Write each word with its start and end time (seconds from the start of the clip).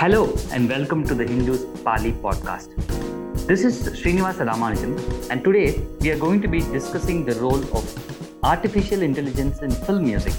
Hello 0.00 0.32
and 0.52 0.68
welcome 0.68 1.04
to 1.08 1.12
the 1.12 1.24
Hindus 1.26 1.64
Pali 1.82 2.12
podcast. 2.24 2.68
This 3.48 3.64
is 3.64 3.88
Ramanujan, 4.00 4.92
and 5.28 5.42
today 5.42 5.80
we 6.00 6.12
are 6.12 6.16
going 6.16 6.40
to 6.40 6.46
be 6.46 6.60
discussing 6.60 7.24
the 7.24 7.34
role 7.40 7.64
of 7.76 8.44
artificial 8.44 9.02
intelligence 9.02 9.60
in 9.60 9.72
film 9.72 10.04
music. 10.04 10.34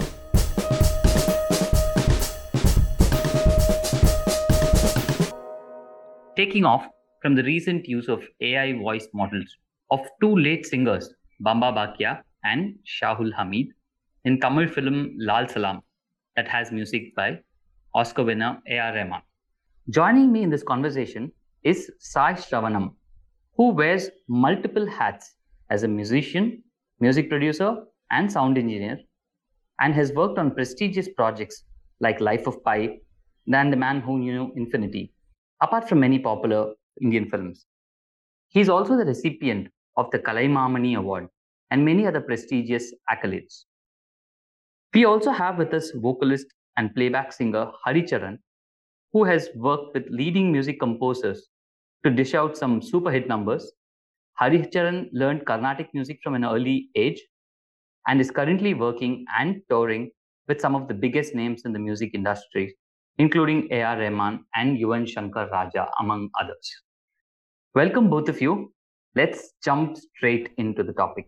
Taking 6.38 6.64
off 6.64 6.88
from 7.22 7.36
the 7.36 7.44
recent 7.44 7.86
use 7.86 8.08
of 8.08 8.24
AI 8.40 8.72
voice 8.78 9.10
models 9.14 9.58
of 9.92 10.00
two 10.22 10.38
late 10.38 10.66
singers, 10.66 11.14
Bamba 11.46 11.76
Bakya 11.76 12.22
and 12.46 12.76
Shahul 12.88 13.34
Hameed, 13.38 13.72
in 14.24 14.40
Tamil 14.40 14.70
film 14.70 15.18
Lal 15.20 15.50
Salaam, 15.50 15.82
that 16.38 16.48
has 16.48 16.72
music 16.72 17.14
by 17.14 17.40
Oscar 17.94 18.24
winner 18.24 18.62
A.R. 18.66 18.94
Rahman. 18.94 19.22
Joining 19.90 20.32
me 20.32 20.44
in 20.44 20.52
this 20.52 20.62
conversation 20.62 21.32
is 21.64 21.90
Sai 21.98 22.34
Shravanam, 22.34 22.94
who 23.56 23.70
wears 23.70 24.12
multiple 24.28 24.86
hats 24.86 25.34
as 25.72 25.82
a 25.82 25.88
musician, 25.88 26.62
music 27.00 27.28
producer, 27.28 27.86
and 28.12 28.32
sound 28.32 28.60
engineer, 28.60 29.00
and 29.80 29.96
has 29.96 30.12
worked 30.12 30.38
on 30.38 30.52
prestigious 30.52 31.10
projects 31.16 31.64
like 32.02 32.20
Life 32.20 32.46
of 32.46 32.64
Pi 32.64 33.00
and 33.52 33.74
The 33.74 33.78
Man 33.78 34.02
Who 34.02 34.20
Knew 34.20 34.54
Infinity, 34.56 35.12
apart 35.62 35.90
from 35.90 36.02
many 36.02 36.20
popular 36.20 36.74
Indian 37.02 37.28
films. 37.28 37.66
He 38.50 38.60
is 38.60 38.70
also 38.70 38.96
the 38.96 39.06
recipient 39.06 39.70
of 39.98 40.12
the 40.12 40.20
Kalaimamani 40.20 40.98
Award 40.98 41.30
and 41.72 41.84
many 41.84 42.06
other 42.06 42.22
prestigious 42.22 42.94
accolades. 43.10 43.64
We 44.94 45.06
also 45.06 45.32
have 45.32 45.58
with 45.58 45.74
us 45.74 45.90
vocalist 45.96 46.46
and 46.78 46.94
playback 46.94 47.34
singer 47.34 47.72
Hari 47.84 48.04
Charan, 48.04 48.38
who 49.14 49.24
has 49.24 49.50
worked 49.56 49.94
with 49.94 50.06
leading 50.10 50.52
music 50.52 50.80
composers 50.80 51.48
to 52.04 52.10
dish 52.10 52.34
out 52.34 52.58
some 52.58 52.82
super 52.82 53.12
hit 53.12 53.28
numbers. 53.28 53.72
Hari 54.34 54.66
Charan 54.68 55.10
learned 55.12 55.46
Carnatic 55.46 55.90
music 55.94 56.20
from 56.24 56.36
an 56.36 56.46
early 56.46 56.90
age 56.96 57.22
and 58.08 58.22
is 58.22 58.32
currently 58.32 58.74
working 58.74 59.26
and 59.38 59.62
touring 59.70 60.12
with 60.48 60.62
some 60.62 60.76
of 60.76 60.88
the 60.88 60.94
biggest 60.94 61.36
names 61.36 61.64
in 61.66 61.74
the 61.74 61.80
music 61.80 62.12
industry, 62.14 62.76
including 63.18 63.68
A.R. 63.72 63.98
Rahman 63.98 64.46
and 64.56 64.78
Yuvan 64.78 65.08
Shankar 65.08 65.50
Raja, 65.50 65.88
among 66.00 66.30
others. 66.40 66.72
Welcome, 67.76 68.10
both 68.10 68.30
of 68.30 68.42
you. 68.42 68.74
Let's 69.16 69.54
jump 69.64 69.98
straight 69.98 70.52
into 70.58 70.84
the 70.84 70.94
topic. 70.94 71.28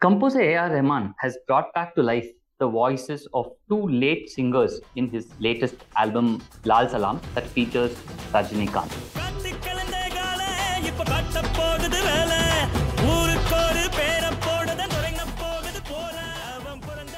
Composer 0.00 0.40
A.R. 0.40 0.70
Rahman 0.70 1.14
has 1.20 1.38
brought 1.46 1.72
back 1.74 1.94
to 1.94 2.02
life 2.02 2.28
the 2.60 2.68
voices 2.68 3.26
of 3.32 3.50
two 3.70 3.88
late 3.88 4.28
singers 4.28 4.80
in 4.94 5.08
his 5.10 5.28
latest 5.40 5.84
album 5.96 6.42
Lal 6.64 6.88
Salaam 6.88 7.20
that 7.34 7.46
features 7.46 7.94
Rajinikanth. 8.34 8.96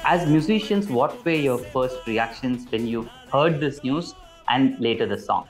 As 0.05 0.25
musicians, 0.29 0.87
what 0.89 1.25
were 1.25 1.31
your 1.31 1.57
first 1.57 2.07
reactions 2.07 2.65
when 2.69 2.87
you 2.87 3.09
heard 3.31 3.59
this 3.59 3.83
news 3.83 4.13
and 4.49 4.79
later 4.79 5.05
the 5.05 5.17
song? 5.17 5.47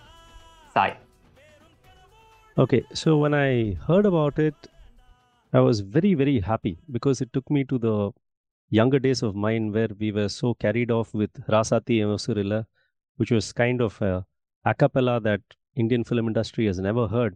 Sai. 0.73 0.97
Okay, 2.57 2.83
so 2.93 3.17
when 3.17 3.33
I 3.33 3.77
heard 3.87 4.05
about 4.05 4.39
it, 4.39 4.55
I 5.53 5.59
was 5.59 5.81
very, 5.81 6.13
very 6.15 6.39
happy 6.39 6.77
because 6.91 7.21
it 7.21 7.33
took 7.33 7.49
me 7.51 7.63
to 7.65 7.77
the 7.77 8.11
younger 8.73 8.97
days 8.97 9.21
of 9.21 9.35
mine 9.35 9.71
where 9.71 9.89
we 9.99 10.11
were 10.11 10.27
so 10.27 10.55
carried 10.55 10.89
off 10.89 11.13
with 11.13 11.31
Rasati 11.47 11.97
Emosurilla, 11.99 12.65
which 13.17 13.29
was 13.29 13.53
kind 13.53 13.81
of 13.81 14.01
a 14.01 14.25
a 14.65 14.73
cappella 14.73 15.19
that 15.21 15.41
Indian 15.75 16.03
film 16.03 16.27
industry 16.27 16.65
has 16.65 16.79
never 16.79 17.07
heard. 17.07 17.35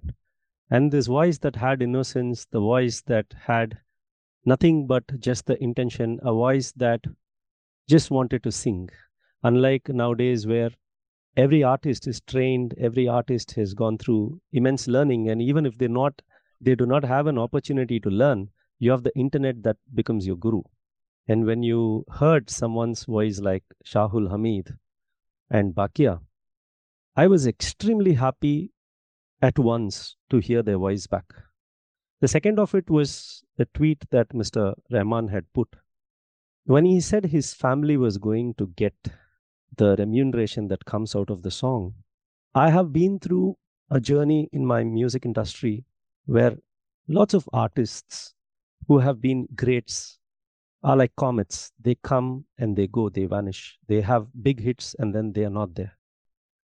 And 0.72 0.92
this 0.92 1.06
voice 1.06 1.38
that 1.40 1.56
had 1.56 1.84
innocence, 1.84 2.46
the 2.46 2.60
voice 2.60 3.02
that 3.02 3.36
had 3.40 3.78
nothing 4.46 4.88
but 4.88 5.04
just 5.20 5.46
the 5.46 5.62
intention, 5.62 6.20
a 6.24 6.34
voice 6.34 6.72
that 6.78 7.06
just 7.88 8.10
wanted 8.10 8.42
to 8.44 8.52
sing. 8.52 8.90
Unlike 9.44 9.90
nowadays 9.90 10.48
where 10.48 10.72
every 11.36 11.62
artist 11.62 12.08
is 12.08 12.20
trained 12.22 12.74
every 12.80 13.08
artist 13.08 13.52
has 13.52 13.76
gone 13.76 14.00
through 14.00 14.42
immense 14.54 14.88
learning 14.88 15.30
and 15.30 15.40
even 15.40 15.68
if 15.68 15.78
they're 15.78 15.98
not 16.02 16.20
they 16.60 16.74
do 16.74 16.88
not 16.88 17.04
have 17.04 17.28
an 17.28 17.38
opportunity 17.38 18.00
to 18.00 18.10
learn 18.10 18.50
you 18.80 18.90
have 18.90 19.04
the 19.04 19.16
internet 19.16 19.62
that 19.62 19.78
becomes 19.94 20.26
your 20.26 20.36
guru 20.38 20.64
and 21.28 21.46
when 21.46 21.64
you 21.64 22.06
heard 22.20 22.50
someone's 22.50 23.04
voice 23.06 23.40
like 23.40 23.64
shahul 23.94 24.30
hameed 24.34 24.72
and 25.50 25.76
bakya 25.80 26.20
i 27.16 27.28
was 27.28 27.48
extremely 27.54 28.14
happy 28.14 28.72
at 29.42 29.60
once 29.60 30.16
to 30.30 30.38
hear 30.50 30.64
their 30.64 30.78
voice 30.86 31.08
back 31.08 31.44
the 32.22 32.28
second 32.36 32.60
of 32.60 32.74
it 32.74 32.90
was 32.90 33.44
a 33.60 33.66
tweet 33.80 34.10
that 34.10 34.38
mr 34.42 34.74
rahman 34.98 35.28
had 35.36 35.52
put 35.54 35.76
when 36.66 36.86
he 36.86 37.00
said 37.00 37.26
his 37.26 37.54
family 37.54 37.96
was 37.96 38.18
going 38.18 38.54
to 38.56 38.68
get 38.76 38.94
the 39.78 39.96
remuneration 39.98 40.68
that 40.68 40.84
comes 40.84 41.16
out 41.16 41.30
of 41.30 41.42
the 41.42 41.52
song. 41.52 41.94
I 42.54 42.70
have 42.72 42.92
been 42.92 43.20
through 43.20 43.58
a 43.90 44.02
journey 44.02 44.50
in 44.52 44.66
my 44.66 44.84
music 44.84 45.26
industry 45.26 45.86
where 46.26 46.58
lots 47.08 47.34
of 47.34 47.48
artists 47.54 48.34
who 48.88 49.00
have 49.00 49.22
been 49.22 49.48
greats 49.56 50.17
are 50.88 50.96
like 50.96 51.14
comets. 51.18 51.74
They 51.82 51.96
come 51.96 52.46
and 52.58 52.76
they 52.78 52.88
go, 52.88 53.10
they 53.10 53.26
vanish. 53.26 53.78
They 53.88 54.00
have 54.02 54.28
big 54.42 54.62
hits 54.62 54.96
and 54.98 55.14
then 55.14 55.34
they 55.34 55.44
are 55.44 55.50
not 55.50 55.76
there. 55.76 55.98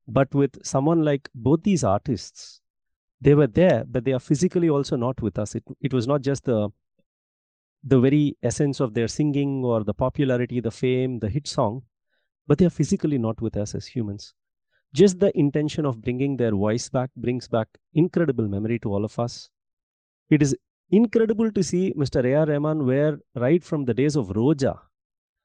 But 0.09 0.34
with 0.34 0.65
someone 0.65 1.04
like 1.04 1.28
both 1.34 1.62
these 1.62 1.84
artists, 1.84 2.62
they 3.21 3.34
were 3.34 3.47
there, 3.47 3.84
but 3.84 4.04
they 4.04 4.15
are 4.15 4.19
physically 4.19 4.71
also 4.71 4.97
not 4.97 5.21
with 5.21 5.38
us. 5.38 5.54
It, 5.54 5.65
it 5.82 5.93
was 5.93 6.06
not 6.06 6.22
just 6.22 6.44
the 6.44 6.71
the 7.84 8.00
very 8.00 8.37
essence 8.43 8.81
of 8.81 8.94
their 8.94 9.06
singing 9.06 9.65
or 9.65 9.84
the 9.84 9.94
popularity, 9.94 10.60
the 10.60 10.71
fame, 10.71 11.19
the 11.21 11.28
hit 11.28 11.47
song, 11.47 11.83
but 12.47 12.59
they 12.59 12.65
are 12.65 12.77
physically 12.78 13.19
not 13.19 13.41
with 13.41 13.56
us 13.56 13.75
as 13.75 13.87
humans. 13.87 14.34
Just 14.93 15.21
the 15.21 15.31
intention 15.38 15.87
of 15.87 16.00
bringing 16.00 16.37
their 16.37 16.50
voice 16.53 16.88
back 16.88 17.10
brings 17.16 17.47
back 17.47 17.69
incredible 17.94 18.48
memory 18.48 18.78
to 18.81 18.93
all 18.93 19.04
of 19.04 19.19
us. 19.21 19.50
It 20.31 20.43
is 20.43 20.56
incredible 20.91 21.51
to 21.51 21.63
see 21.63 21.93
Mr. 21.95 22.25
A.R. 22.25 22.47
Rahman 22.47 22.87
where 22.87 23.19
right 23.35 23.63
from 23.63 23.85
the 23.85 23.95
days 23.95 24.17
of 24.17 24.29
Roja, 24.29 24.79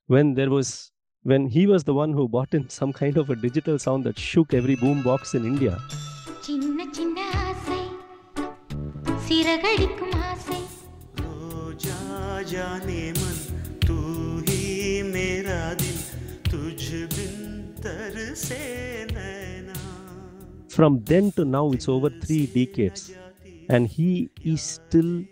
when 0.07 0.33
there 0.33 0.49
was 0.49 0.91
when 1.23 1.47
he 1.47 1.67
was 1.67 1.83
the 1.83 1.93
one 1.93 2.13
who 2.13 2.27
brought 2.27 2.53
in 2.53 2.67
some 2.69 2.91
kind 2.91 3.17
of 3.17 3.29
a 3.29 3.35
digital 3.35 3.77
sound 3.77 4.03
that 4.03 4.17
shook 4.17 4.53
every 4.53 4.75
boom 4.75 5.03
box 5.03 5.35
in 5.35 5.45
India. 5.45 5.77
From 20.69 21.03
then 21.03 21.31
to 21.33 21.45
now, 21.45 21.71
it's 21.71 21.87
over 21.87 22.09
three 22.09 22.47
decades. 22.47 23.13
And 23.71 23.87
he 23.87 24.29
is 24.43 24.61
still 24.61 25.23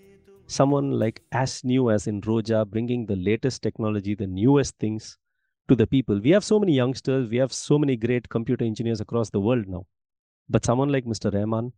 someone 0.47 0.91
like 0.91 1.21
as 1.33 1.61
new 1.65 1.91
as 1.91 2.07
in 2.07 2.21
Roja, 2.21 2.65
bringing 2.65 3.05
the 3.05 3.17
latest 3.17 3.61
technology, 3.61 4.15
the 4.15 4.27
newest 4.27 4.77
things 4.79 5.17
to 5.67 5.75
the 5.75 5.85
people. 5.85 6.21
We 6.21 6.29
have 6.29 6.45
so 6.45 6.57
many 6.57 6.73
youngsters, 6.73 7.29
we 7.29 7.35
have 7.35 7.51
so 7.51 7.77
many 7.77 7.97
great 7.97 8.29
computer 8.29 8.63
engineers 8.63 9.01
across 9.01 9.29
the 9.29 9.41
world 9.41 9.67
now. 9.67 9.87
But 10.49 10.63
someone 10.63 10.87
like 10.89 11.03
Mr. 11.03 11.33
Rahman, 11.33 11.73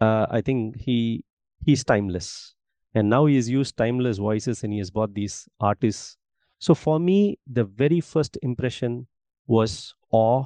uh, 0.00 0.26
I 0.30 0.42
think 0.42 0.76
he 0.80 1.24
he's 1.66 1.82
timeless. 1.82 2.54
And 2.94 3.10
now 3.10 3.26
he 3.26 3.34
has 3.34 3.50
used 3.50 3.76
timeless 3.76 4.18
voices 4.18 4.62
and 4.62 4.72
he 4.72 4.78
has 4.78 4.92
bought 4.92 5.12
these 5.12 5.48
artists. 5.58 6.16
So 6.60 6.76
for 6.76 7.00
me, 7.00 7.40
the 7.48 7.64
very 7.64 8.00
first 8.00 8.38
impression 8.42 9.08
was 9.48 9.96
awe 10.12 10.44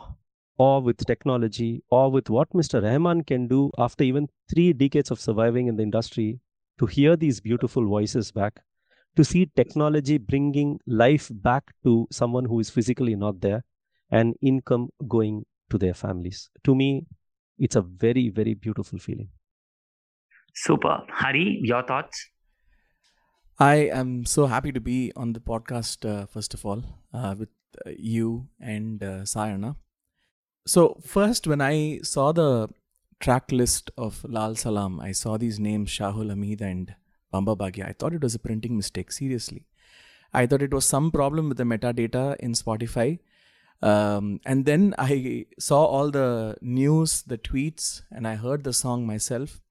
or 0.58 0.82
with 0.82 1.06
technology 1.06 1.82
or 1.90 2.10
with 2.10 2.28
what 2.28 2.50
Mr. 2.50 2.82
Rahman 2.82 3.22
can 3.25 3.46
do 3.46 3.70
after 3.78 4.05
even 4.05 4.28
three 4.50 4.72
decades 4.72 5.10
of 5.10 5.20
surviving 5.20 5.69
in 5.69 5.76
the 5.76 5.82
industry 5.82 6.40
to 6.78 6.87
hear 6.87 7.16
these 7.16 7.40
beautiful 7.40 7.87
voices 7.87 8.31
back, 8.32 8.60
to 9.16 9.25
see 9.25 9.50
technology 9.56 10.19
bringing 10.19 10.78
life 10.87 11.31
back 11.32 11.72
to 11.84 12.06
someone 12.10 12.44
who 12.44 12.60
is 12.60 12.70
physically 12.70 13.14
not 13.14 13.40
there 13.40 13.64
and 14.10 14.34
income 14.43 14.88
going 15.06 15.44
to 15.70 15.78
their 15.78 15.94
families. 15.94 16.50
To 16.64 16.75
me, 16.75 17.06
it's 17.58 17.76
a 17.76 17.82
very, 17.82 18.28
very 18.28 18.55
beautiful 18.55 18.99
feeling. 18.99 19.28
Super. 20.55 21.02
Hari, 21.08 21.60
your 21.62 21.82
thoughts? 21.82 22.31
I 23.60 23.75
am 23.93 24.25
so 24.25 24.46
happy 24.46 24.72
to 24.72 24.81
be 24.81 25.12
on 25.16 25.32
the 25.32 25.40
podcast, 25.40 26.08
uh, 26.08 26.26
first 26.26 26.55
of 26.55 26.64
all, 26.64 26.82
uh, 27.12 27.34
with 27.38 27.49
uh, 27.84 27.90
you 27.96 28.49
and 28.60 29.02
uh, 29.02 29.25
Sai 29.25 29.50
Anna. 29.50 29.76
So, 30.69 30.99
first, 31.03 31.47
when 31.47 31.62
I 31.62 32.00
saw 32.03 32.31
the 32.31 32.69
track 33.20 33.50
list 33.50 33.91
of 33.97 34.23
Lal 34.29 34.55
Salaam, 34.55 35.00
I 35.00 35.12
saw 35.12 35.38
these 35.38 35.59
names 35.59 35.88
Shahul 35.88 36.31
Hameed 36.31 36.61
and 36.61 36.94
Bamba 37.32 37.56
Bakya. 37.56 37.88
I 37.88 37.94
thought 37.99 38.12
it 38.12 38.23
was 38.23 38.35
a 38.35 38.38
printing 38.38 38.76
mistake, 38.76 39.11
seriously. 39.11 39.65
I 40.35 40.44
thought 40.44 40.61
it 40.61 40.75
was 40.75 40.85
some 40.85 41.11
problem 41.11 41.49
with 41.49 41.56
the 41.56 41.65
metadata 41.65 42.37
in 42.37 42.53
Spotify. 42.53 43.19
Um, 43.81 44.41
and 44.44 44.67
then 44.67 44.94
I 44.99 45.47
saw 45.59 45.87
all 45.87 46.11
the 46.11 46.59
news, 46.61 47.23
the 47.23 47.38
tweets, 47.38 48.03
and 48.11 48.29
I 48.29 48.35
heard 48.35 48.65
the 48.65 48.75
song 48.75 49.06
myself. 49.06 49.62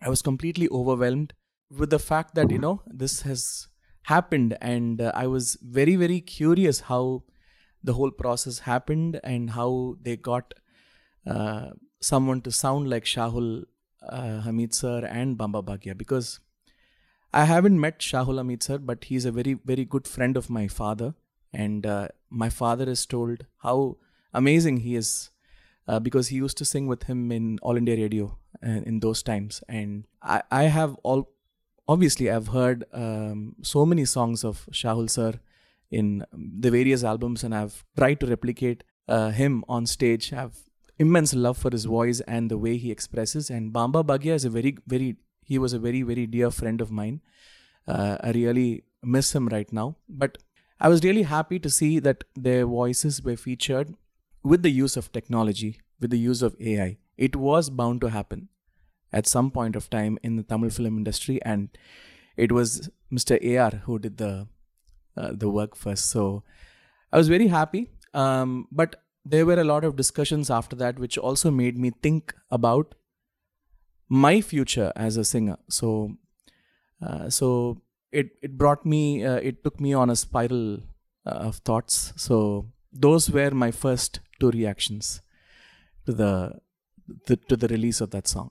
I 0.00 0.08
was 0.08 0.22
completely 0.22 0.66
overwhelmed 0.70 1.34
with 1.70 1.90
the 1.90 1.98
fact 1.98 2.34
that, 2.36 2.50
you 2.50 2.58
know, 2.58 2.80
this 2.86 3.20
has 3.22 3.68
happened. 4.04 4.56
And 4.62 4.98
uh, 4.98 5.12
I 5.14 5.26
was 5.26 5.58
very, 5.60 5.96
very 5.96 6.22
curious 6.22 6.80
how 6.80 7.24
the 7.86 7.94
whole 7.94 8.10
process 8.10 8.60
happened 8.70 9.20
and 9.24 9.50
how 9.50 9.96
they 10.02 10.16
got 10.16 10.54
uh, 11.26 11.70
someone 12.00 12.40
to 12.42 12.52
sound 12.52 12.90
like 12.90 13.04
Shahul 13.04 13.64
uh, 14.08 14.42
Hameed 14.46 14.74
sir 14.74 15.04
and 15.04 15.38
Bamba 15.38 15.64
Bakya 15.64 15.96
because 15.96 16.40
I 17.32 17.44
haven't 17.44 17.80
met 17.80 18.00
Shahul 18.00 18.42
Hameed 18.42 18.62
sir, 18.62 18.78
but 18.78 19.04
he's 19.04 19.24
a 19.24 19.32
very, 19.32 19.54
very 19.54 19.84
good 19.84 20.08
friend 20.08 20.36
of 20.36 20.50
my 20.50 20.66
father. 20.68 21.14
And 21.52 21.86
uh, 21.86 22.08
my 22.30 22.50
father 22.50 22.88
is 22.90 23.06
told 23.06 23.46
how 23.58 23.96
amazing 24.34 24.78
he 24.78 24.96
is 24.96 25.30
uh, 25.88 26.00
because 26.00 26.28
he 26.28 26.36
used 26.36 26.58
to 26.58 26.64
sing 26.64 26.86
with 26.86 27.04
him 27.04 27.32
in 27.32 27.58
All 27.62 27.76
India 27.76 27.96
Radio 27.96 28.38
uh, 28.66 28.80
in 28.90 29.00
those 29.00 29.22
times. 29.22 29.62
And 29.68 30.06
I, 30.22 30.42
I 30.50 30.64
have 30.64 30.96
all, 31.02 31.30
obviously, 31.88 32.30
I've 32.30 32.48
heard 32.48 32.84
um, 32.92 33.56
so 33.62 33.86
many 33.86 34.04
songs 34.04 34.44
of 34.44 34.68
Shahul 34.72 35.08
sir 35.08 35.34
in 35.90 36.24
the 36.32 36.70
various 36.70 37.04
albums, 37.04 37.44
and 37.44 37.54
I've 37.54 37.84
tried 37.96 38.20
to 38.20 38.26
replicate 38.26 38.84
uh, 39.08 39.30
him 39.30 39.64
on 39.68 39.86
stage. 39.86 40.32
I 40.32 40.36
have 40.36 40.56
immense 40.98 41.34
love 41.34 41.58
for 41.58 41.70
his 41.70 41.84
voice 41.84 42.20
and 42.20 42.50
the 42.50 42.58
way 42.58 42.76
he 42.76 42.90
expresses. 42.90 43.50
And 43.50 43.72
Bamba 43.72 44.04
Bakya 44.04 44.34
is 44.34 44.44
a 44.44 44.50
very, 44.50 44.76
very, 44.86 45.16
he 45.44 45.58
was 45.58 45.72
a 45.72 45.78
very, 45.78 46.02
very 46.02 46.26
dear 46.26 46.50
friend 46.50 46.80
of 46.80 46.90
mine. 46.90 47.20
Uh, 47.86 48.16
I 48.20 48.30
really 48.30 48.84
miss 49.02 49.34
him 49.34 49.48
right 49.48 49.72
now. 49.72 49.96
But 50.08 50.38
I 50.80 50.88
was 50.88 51.02
really 51.04 51.22
happy 51.22 51.58
to 51.60 51.70
see 51.70 51.98
that 52.00 52.24
their 52.34 52.66
voices 52.66 53.22
were 53.22 53.36
featured 53.36 53.94
with 54.42 54.62
the 54.62 54.70
use 54.70 54.96
of 54.96 55.12
technology, 55.12 55.80
with 56.00 56.10
the 56.10 56.18
use 56.18 56.42
of 56.42 56.56
AI. 56.60 56.98
It 57.16 57.36
was 57.36 57.70
bound 57.70 58.00
to 58.02 58.08
happen 58.08 58.48
at 59.12 59.26
some 59.26 59.50
point 59.50 59.76
of 59.76 59.88
time 59.88 60.18
in 60.22 60.36
the 60.36 60.42
Tamil 60.42 60.70
film 60.70 60.98
industry, 60.98 61.40
and 61.42 61.68
it 62.36 62.52
was 62.52 62.90
Mr. 63.10 63.38
AR 63.58 63.78
who 63.84 63.98
did 63.98 64.18
the 64.18 64.48
uh, 65.16 65.32
the 65.32 65.48
work 65.48 65.76
first. 65.76 66.10
So 66.10 66.42
I 67.12 67.18
was 67.18 67.28
very 67.28 67.48
happy. 67.48 67.88
Um, 68.14 68.68
but 68.70 68.96
there 69.24 69.44
were 69.44 69.60
a 69.60 69.64
lot 69.64 69.84
of 69.84 69.96
discussions 69.96 70.50
after 70.50 70.76
that, 70.76 70.98
which 70.98 71.18
also 71.18 71.50
made 71.50 71.76
me 71.76 71.90
think 72.02 72.34
about 72.50 72.94
my 74.08 74.40
future 74.40 74.92
as 74.94 75.16
a 75.16 75.24
singer. 75.24 75.56
So, 75.68 76.12
uh, 77.02 77.28
so 77.28 77.82
it 78.12 78.30
it 78.42 78.56
brought 78.56 78.86
me, 78.86 79.24
uh, 79.24 79.36
it 79.36 79.64
took 79.64 79.80
me 79.80 79.92
on 79.92 80.10
a 80.10 80.16
spiral 80.16 80.78
uh, 81.26 81.30
of 81.30 81.56
thoughts. 81.56 82.12
So 82.16 82.68
those 82.92 83.30
were 83.30 83.50
my 83.50 83.70
first 83.70 84.20
two 84.40 84.50
reactions 84.50 85.20
to 86.06 86.12
the, 86.12 86.60
the 87.26 87.36
to 87.36 87.56
the 87.56 87.68
release 87.68 88.00
of 88.00 88.10
that 88.10 88.28
song. 88.28 88.50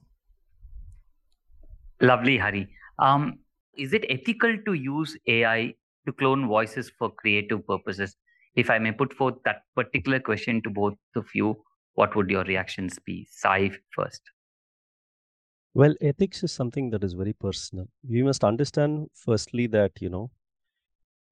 Lovely, 2.02 2.38
Hari. 2.38 2.68
Um, 3.00 3.40
is 3.78 3.94
it 3.94 4.06
ethical 4.10 4.58
to 4.66 4.74
use 4.74 5.18
AI 5.28 5.76
to 6.06 6.13
clone 6.13 6.48
voices 6.48 6.92
for 6.98 7.12
creative 7.12 7.66
purposes? 7.68 8.16
If 8.56 8.69
I 8.69 8.80
may 8.80 8.92
put 8.92 9.13
forth 9.13 9.36
that 9.46 9.63
particular 9.75 10.19
question 10.19 10.62
to 10.63 10.69
both 10.69 10.96
of 11.16 11.28
you, 11.34 11.63
what 11.94 12.16
would 12.16 12.30
your 12.30 12.44
reactions 12.44 13.00
be? 13.06 13.28
Sai 13.31 13.72
first. 13.94 14.22
Well, 15.74 15.94
ethics 16.02 16.44
is 16.44 16.52
something 16.52 16.90
that 16.92 17.04
is 17.04 17.13
very 17.13 17.34
personal. 17.34 17.90
We 18.07 18.24
must 18.24 18.44
understand 18.44 19.10
firstly 19.13 19.68
that, 19.68 19.92
you 20.02 20.10
know, 20.10 20.31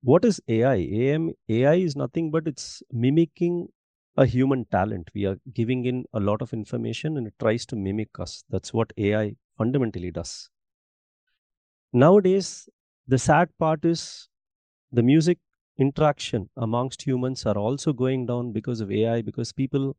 what 0.01 0.25
is 0.25 0.41
AI? 0.47 0.75
AM, 0.75 1.31
AI 1.47 1.75
is 1.75 1.95
nothing 1.95 2.29
but 2.29 2.47
it's 2.47 2.83
mimicking 2.91 3.69
a 4.17 4.25
human 4.25 4.65
talent. 4.65 5.09
We 5.13 5.25
are 5.25 5.37
giving 5.53 5.85
in 5.85 6.05
a 6.13 6.19
lot 6.19 6.41
of 6.41 6.53
information 6.53 7.17
and 7.17 7.25
it 7.25 7.33
tries 7.39 7.65
to 7.67 7.75
mimic 7.75 8.19
us. 8.19 8.43
That's 8.49 8.73
what 8.73 8.91
AI 8.97 9.35
fundamentally 9.57 10.11
does. 10.11 10.49
Nowadays, 11.91 12.67
the 13.07 13.17
sad 13.17 13.49
part 13.57 13.85
is 13.85 14.27
the 14.93 15.03
music 15.03 15.39
interaction 15.79 16.49
amongst 16.55 17.01
humans 17.01 17.45
are 17.47 17.57
also 17.57 17.91
going 17.91 18.27
down 18.27 18.51
because 18.51 18.79
of 18.79 18.91
AI, 18.91 19.23
because 19.23 19.51
people, 19.51 19.97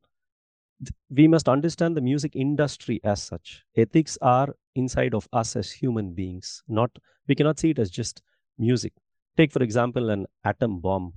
we 1.11 1.26
must 1.26 1.49
understand 1.49 1.96
the 1.96 2.00
music 2.00 2.37
industry 2.37 3.00
as 3.02 3.20
such. 3.20 3.64
Ethics 3.76 4.17
are 4.23 4.55
inside 4.76 5.12
of 5.12 5.29
us 5.32 5.56
as 5.56 5.73
human 5.73 6.14
beings, 6.14 6.62
not, 6.69 6.91
we 7.26 7.35
cannot 7.35 7.58
see 7.58 7.70
it 7.70 7.79
as 7.81 7.91
just 7.91 8.23
music. 8.56 8.93
Take, 9.37 9.50
for 9.50 9.64
example, 9.64 10.11
an 10.11 10.26
atom 10.44 10.79
bomb. 10.79 11.14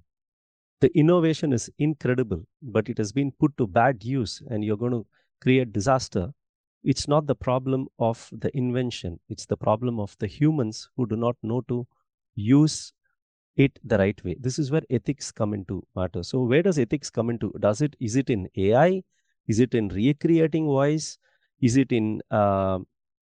The 0.81 0.95
innovation 0.97 1.53
is 1.53 1.69
incredible, 1.77 2.47
but 2.63 2.89
it 2.89 2.97
has 2.97 3.12
been 3.12 3.31
put 3.31 3.56
to 3.57 3.68
bad 3.68 4.03
use 4.03 4.41
and 4.50 4.63
you're 4.63 4.77
going 4.77 4.91
to 4.91 5.06
create 5.39 5.71
disaster. 5.71 6.30
It's 6.83 7.07
not 7.07 7.27
the 7.27 7.35
problem 7.35 7.89
of 8.00 8.27
the 8.31 8.56
invention, 8.57 9.19
it's 9.30 9.45
the 9.45 9.57
problem 9.57 10.00
of 10.00 10.15
the 10.18 10.27
humans 10.27 10.89
who 10.97 11.06
do 11.06 11.15
not 11.15 11.35
know 11.44 11.62
to 11.68 11.85
use 12.35 12.94
it 13.57 13.80
the 13.83 13.98
right 13.98 14.24
way. 14.24 14.36
This 14.39 14.59
is 14.59 14.71
where 14.71 14.83
ethics 14.89 15.31
come 15.31 15.54
into 15.54 15.86
matter. 15.95 16.24
So 16.24 16.44
where 16.44 16.63
does 16.63 16.80
ethics 16.80 17.09
come 17.09 17.30
into? 17.30 17.54
Does 17.59 17.81
it 17.81 17.95
is 18.00 18.15
it 18.15 18.30
in 18.30 18.48
ai 18.56 19.04
is 19.48 19.59
it 19.59 19.74
in 19.74 19.88
recreating 19.88 20.65
voice? 20.65 21.18
Is 21.62 21.77
it 21.77 21.92
in 21.92 22.21
uh, 22.30 22.80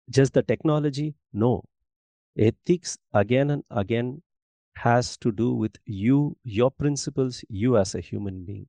just 0.09 0.33
the 0.33 0.43
technology? 0.43 1.15
No. 1.33 1.63
Ethics 2.37 2.97
again 3.13 3.49
and 3.49 3.63
again 3.71 4.21
has 4.75 5.17
to 5.17 5.31
do 5.31 5.53
with 5.53 5.75
you 5.85 6.35
your 6.43 6.71
principles 6.71 7.43
you 7.49 7.77
as 7.77 7.95
a 7.95 7.99
human 7.99 8.43
being. 8.45 8.67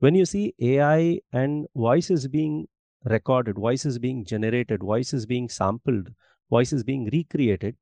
When 0.00 0.14
you 0.14 0.24
see 0.24 0.54
ai 0.60 1.20
and 1.32 1.66
voices 1.76 2.26
being 2.28 2.66
recorded 3.04 3.56
voices 3.56 3.98
being 3.98 4.24
generated 4.24 4.80
voices 4.82 5.26
being 5.26 5.48
sampled 5.48 6.08
voices 6.50 6.82
being 6.82 7.08
recreated 7.12 7.76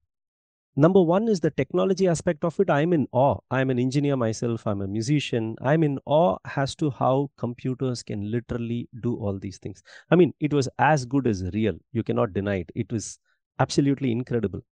Number 0.74 1.02
one 1.02 1.28
is 1.28 1.40
the 1.40 1.50
technology 1.50 2.08
aspect 2.08 2.44
of 2.44 2.58
it. 2.58 2.70
I'm 2.70 2.94
in 2.94 3.06
awe. 3.12 3.36
I'm 3.50 3.69
an 3.69 3.78
engineer 3.78 4.16
myself. 4.16 4.66
I'm 4.66 4.80
a 4.80 4.86
musician. 4.86 5.54
I'm 5.60 5.82
in 5.82 5.98
awe 6.06 6.38
as 6.56 6.74
to 6.76 6.90
how 6.90 7.30
computers 7.36 8.02
can 8.02 8.30
literally 8.30 8.88
do 9.02 9.14
all 9.16 9.38
these 9.38 9.58
things. 9.58 9.82
I 10.10 10.16
mean, 10.16 10.32
it 10.40 10.54
was 10.54 10.70
as 10.78 11.04
good 11.04 11.26
as 11.26 11.44
real. 11.52 11.74
You 11.92 12.02
cannot 12.02 12.32
deny 12.32 12.60
it. 12.60 12.72
It 12.74 12.90
was 12.90 13.19
absolutely 13.58 14.12
incredible. 14.12 14.62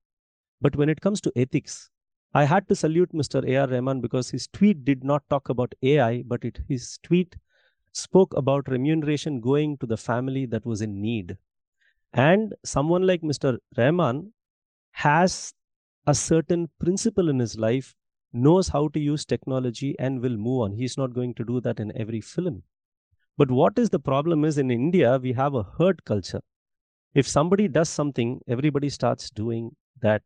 But 0.62 0.74
when 0.74 0.88
it 0.88 1.02
comes 1.02 1.20
to 1.22 1.32
ethics, 1.36 1.90
I 2.32 2.44
had 2.44 2.66
to 2.68 2.74
salute 2.76 3.12
Mr. 3.12 3.46
A.R. 3.46 3.68
Rahman 3.68 4.00
because 4.00 4.30
his 4.30 4.46
tweet 4.46 4.86
did 4.86 5.04
not 5.04 5.28
talk 5.28 5.50
about 5.50 5.74
AI, 5.82 6.22
but 6.26 6.44
it, 6.46 6.60
his 6.66 6.98
tweet 7.02 7.36
spoke 7.92 8.32
about 8.36 8.68
remuneration 8.68 9.40
going 9.40 9.76
to 9.78 9.86
the 9.86 9.98
family 9.98 10.46
that 10.46 10.64
was 10.64 10.80
in 10.80 11.02
need. 11.02 11.36
And 12.14 12.54
someone 12.64 13.06
like 13.06 13.20
Mr. 13.20 13.58
Rahman 13.76 14.32
has 14.92 15.52
a 16.10 16.14
certain 16.14 16.68
principle 16.80 17.28
in 17.28 17.38
his 17.38 17.56
life, 17.56 17.94
knows 18.32 18.68
how 18.68 18.88
to 18.88 19.00
use 19.00 19.24
technology 19.24 19.94
and 19.98 20.20
will 20.20 20.36
move 20.36 20.62
on. 20.62 20.72
He's 20.72 20.96
not 20.96 21.14
going 21.14 21.34
to 21.34 21.44
do 21.44 21.60
that 21.60 21.80
in 21.80 21.96
every 21.96 22.20
film. 22.20 22.62
But 23.36 23.50
what 23.50 23.78
is 23.78 23.90
the 23.90 24.00
problem 24.00 24.44
is 24.44 24.58
in 24.58 24.70
India, 24.70 25.18
we 25.18 25.32
have 25.32 25.54
a 25.54 25.66
herd 25.78 26.04
culture. 26.04 26.42
If 27.14 27.28
somebody 27.28 27.68
does 27.68 27.88
something, 27.88 28.40
everybody 28.48 28.88
starts 28.88 29.30
doing 29.30 29.70
that. 30.02 30.22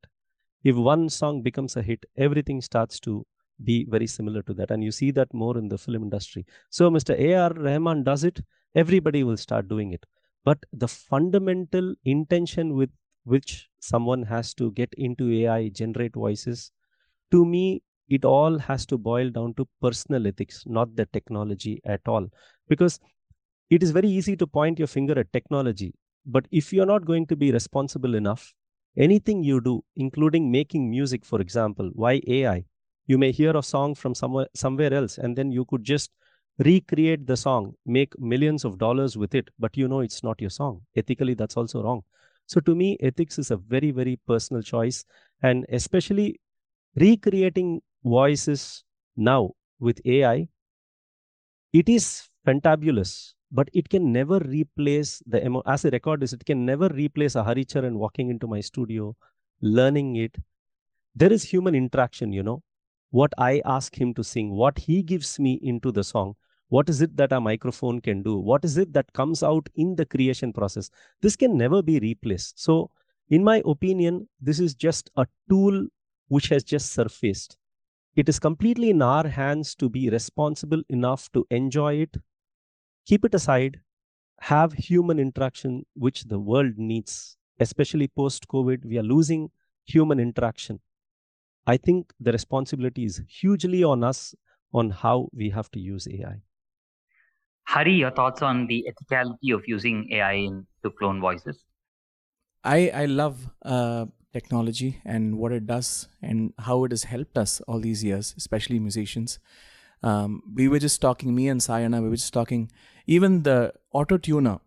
If 0.63 0.77
one 0.77 1.09
song 1.09 1.43
becomes 1.43 1.77
a 1.77 1.83
hit, 1.83 2.05
everything 2.17 2.61
starts 2.61 2.99
to 3.01 3.27
be 3.63 3.87
very 3.89 4.07
similar 4.07 4.43
to 4.43 4.55
that. 4.55 4.71
And 4.71 4.83
you 4.83 4.91
see 4.91 5.11
that 5.13 5.33
more 5.33 5.57
in 5.59 5.69
the 5.69 5.79
film 5.79 6.03
industry. 6.03 6.47
So 6.71 6.91
Mr. 6.91 7.19
A.R. 7.19 7.53
Rahman 7.55 8.05
does 8.05 8.25
it, 8.25 8.41
everybody 8.75 9.23
will 9.23 9.37
start 9.37 9.69
doing 9.69 9.93
it. 9.93 10.05
But 10.45 10.59
the 10.73 10.89
fundamental 10.89 11.95
intention 12.05 12.75
with 12.75 12.91
which 13.25 13.69
someone 13.81 14.23
has 14.25 14.55
to 14.55 14.73
get 14.73 14.93
into 14.97 15.31
AI, 15.33 15.69
generate 15.69 16.15
voices. 16.15 16.73
To 17.33 17.45
me, 17.45 17.83
it 18.09 18.25
all 18.25 18.59
has 18.59 18.87
to 18.87 18.99
boil 18.99 19.31
down 19.31 19.55
to 19.55 19.69
personal 19.81 20.27
ethics, 20.27 20.65
not 20.67 20.95
the 20.97 21.07
technology 21.07 21.81
at 21.85 22.03
all. 22.07 22.29
Because 22.69 23.01
it 23.71 23.83
is 23.83 23.91
very 23.91 24.09
easy 24.09 24.37
to 24.37 24.47
point 24.47 24.79
your 24.79 24.89
finger 24.89 25.19
at 25.19 25.33
technology. 25.33 25.95
But 26.27 26.47
if 26.51 26.73
you're 26.73 26.87
not 26.87 27.05
going 27.05 27.27
to 27.27 27.37
be 27.37 27.53
responsible 27.53 28.15
enough, 28.15 28.55
anything 28.97 29.43
you 29.43 29.61
do, 29.61 29.85
including 29.97 30.51
making 30.51 30.91
music, 30.91 31.25
for 31.25 31.41
example, 31.41 31.91
why 31.95 32.21
AI? 32.27 32.65
You 33.07 33.19
may 33.19 33.33
hear 33.33 33.55
a 33.57 33.63
song 33.63 33.95
from 33.95 34.15
somewhere 34.15 34.49
somewhere 34.55 34.95
else, 34.95 35.19
and 35.19 35.37
then 35.37 35.53
you 35.53 35.67
could 35.67 35.85
just 35.85 36.11
recreate 36.59 37.27
the 37.27 37.37
song, 37.37 37.75
make 37.85 38.19
millions 38.19 38.65
of 38.65 38.79
dollars 38.79 39.17
with 39.19 39.35
it, 39.35 39.51
but 39.59 39.77
you 39.77 39.89
know 39.89 40.01
it's 40.01 40.23
not 40.23 40.41
your 40.41 40.51
song. 40.51 40.83
Ethically, 40.97 41.35
that's 41.35 41.57
also 41.57 41.83
wrong. 41.83 42.03
So 42.47 42.61
to 42.61 42.75
me, 42.75 42.97
ethics 43.01 43.39
is 43.39 43.51
a 43.51 43.57
very, 43.57 43.91
very 43.91 44.17
personal 44.27 44.63
choice. 44.63 45.05
And 45.43 45.67
especially 45.69 46.41
recreating 46.97 47.83
voices 48.05 48.85
now 49.17 49.53
with 49.79 50.01
AI, 50.05 50.49
it 51.73 51.89
is 51.89 52.29
fantabulous, 52.47 53.35
but 53.51 53.69
it 53.73 53.89
can 53.89 54.13
never 54.13 54.39
replace 54.39 55.23
the 55.27 55.39
as 55.67 55.85
a 55.85 55.91
recordist, 55.91 56.35
it 56.35 56.45
can 56.45 56.65
never 56.65 56.89
replace 56.89 57.35
a 57.35 57.43
Haricharan 57.43 57.95
walking 57.95 58.31
into 58.31 58.47
my 58.47 58.61
studio, 58.61 59.17
learning 59.61 60.17
it. 60.17 60.37
There 61.15 61.33
is 61.33 61.45
human 61.45 61.75
interaction, 61.75 62.33
you 62.33 62.43
know. 62.43 62.63
What 63.11 63.33
I 63.39 63.63
ask 63.65 64.01
him 64.01 64.15
to 64.15 64.25
sing, 64.25 64.51
what 64.51 64.79
he 64.79 65.03
gives 65.03 65.39
me 65.39 65.61
into 65.63 65.93
the 65.93 66.05
song, 66.05 66.37
What 66.75 66.89
is 66.89 67.01
it 67.03 67.17
that 67.19 67.31
a 67.31 67.41
microphone 67.41 68.01
can 68.01 68.25
do? 68.25 68.37
What 68.37 68.65
is 68.65 68.79
it 68.79 68.93
that 68.95 69.13
comes 69.13 69.45
out 69.45 69.69
in 69.77 69.95
the 69.95 70.05
creation 70.05 70.53
process? 70.53 70.91
This 71.21 71.37
can 71.37 71.57
never 71.57 71.83
be 71.83 72.01
replaced. 72.01 72.61
So, 72.61 72.91
in 73.29 73.45
my 73.45 73.63
opinion, 73.65 74.29
this 74.41 74.59
is 74.59 74.75
just 74.75 75.09
a 75.17 75.29
tool 75.49 75.87
which 76.27 76.49
has 76.49 76.65
just 76.65 76.91
surfaced. 76.93 77.57
It 78.17 78.29
is 78.29 78.41
completely 78.41 78.91
in 78.91 79.03
our 79.03 79.29
hands 79.29 79.77
to 79.77 79.89
be 79.89 80.11
responsible 80.11 80.83
enough 80.89 81.31
to 81.35 81.47
enjoy 81.51 81.95
it, 82.07 82.17
keep 83.07 83.25
it 83.25 83.35
aside, 83.35 83.79
have 84.41 84.73
human 84.73 85.21
interaction, 85.21 85.87
which 85.95 86.25
the 86.25 86.41
world 86.41 86.77
needs, 86.77 87.37
especially 87.61 88.09
post 88.09 88.49
COVID. 88.49 88.85
We 88.85 88.99
are 88.99 89.05
losing 89.05 89.53
human 89.85 90.19
interaction. 90.19 90.81
I 91.69 91.77
think 91.77 92.13
the 92.19 92.33
responsibility 92.33 93.05
is 93.05 93.23
hugely 93.29 93.85
on 93.85 94.03
us 94.03 94.35
on 94.73 94.91
how 94.91 95.29
we 95.33 95.51
have 95.51 95.71
to 95.71 95.79
use 95.79 96.09
AI. 96.09 96.43
Hari, 97.67 97.95
your 97.95 98.11
thoughts 98.11 98.43
on 98.43 98.67
the 98.67 98.87
ethicality 98.89 99.55
of 99.55 99.63
using 99.67 100.09
AI 100.13 100.33
in, 100.35 100.67
to 100.83 100.91
clone 100.91 101.21
voices? 101.21 101.65
I 102.63 102.91
I 102.91 103.05
love 103.07 103.49
uh, 103.65 104.07
technology 104.33 105.01
and 105.05 105.39
what 105.39 105.53
it 105.53 105.67
does 105.67 106.09
and 106.23 106.53
how 106.59 106.85
it 106.85 106.93
has 106.93 107.05
helped 107.05 107.39
us 107.39 107.61
all 107.63 107.81
these 107.81 108.03
years, 108.05 108.35
especially 108.37 108.79
musicians. 108.79 109.39
Um, 110.03 110.43
we 110.55 110.69
were 110.69 110.79
just 110.79 111.01
talking, 111.01 111.35
me 111.35 111.49
and 111.49 111.63
Sai 111.63 111.81
Anna, 111.81 112.03
we 112.03 112.09
were 112.11 112.17
just 112.17 112.33
talking. 112.33 112.71
Even 113.07 113.43
the 113.43 113.73
auto 113.93 114.19
tuner, 114.19 114.59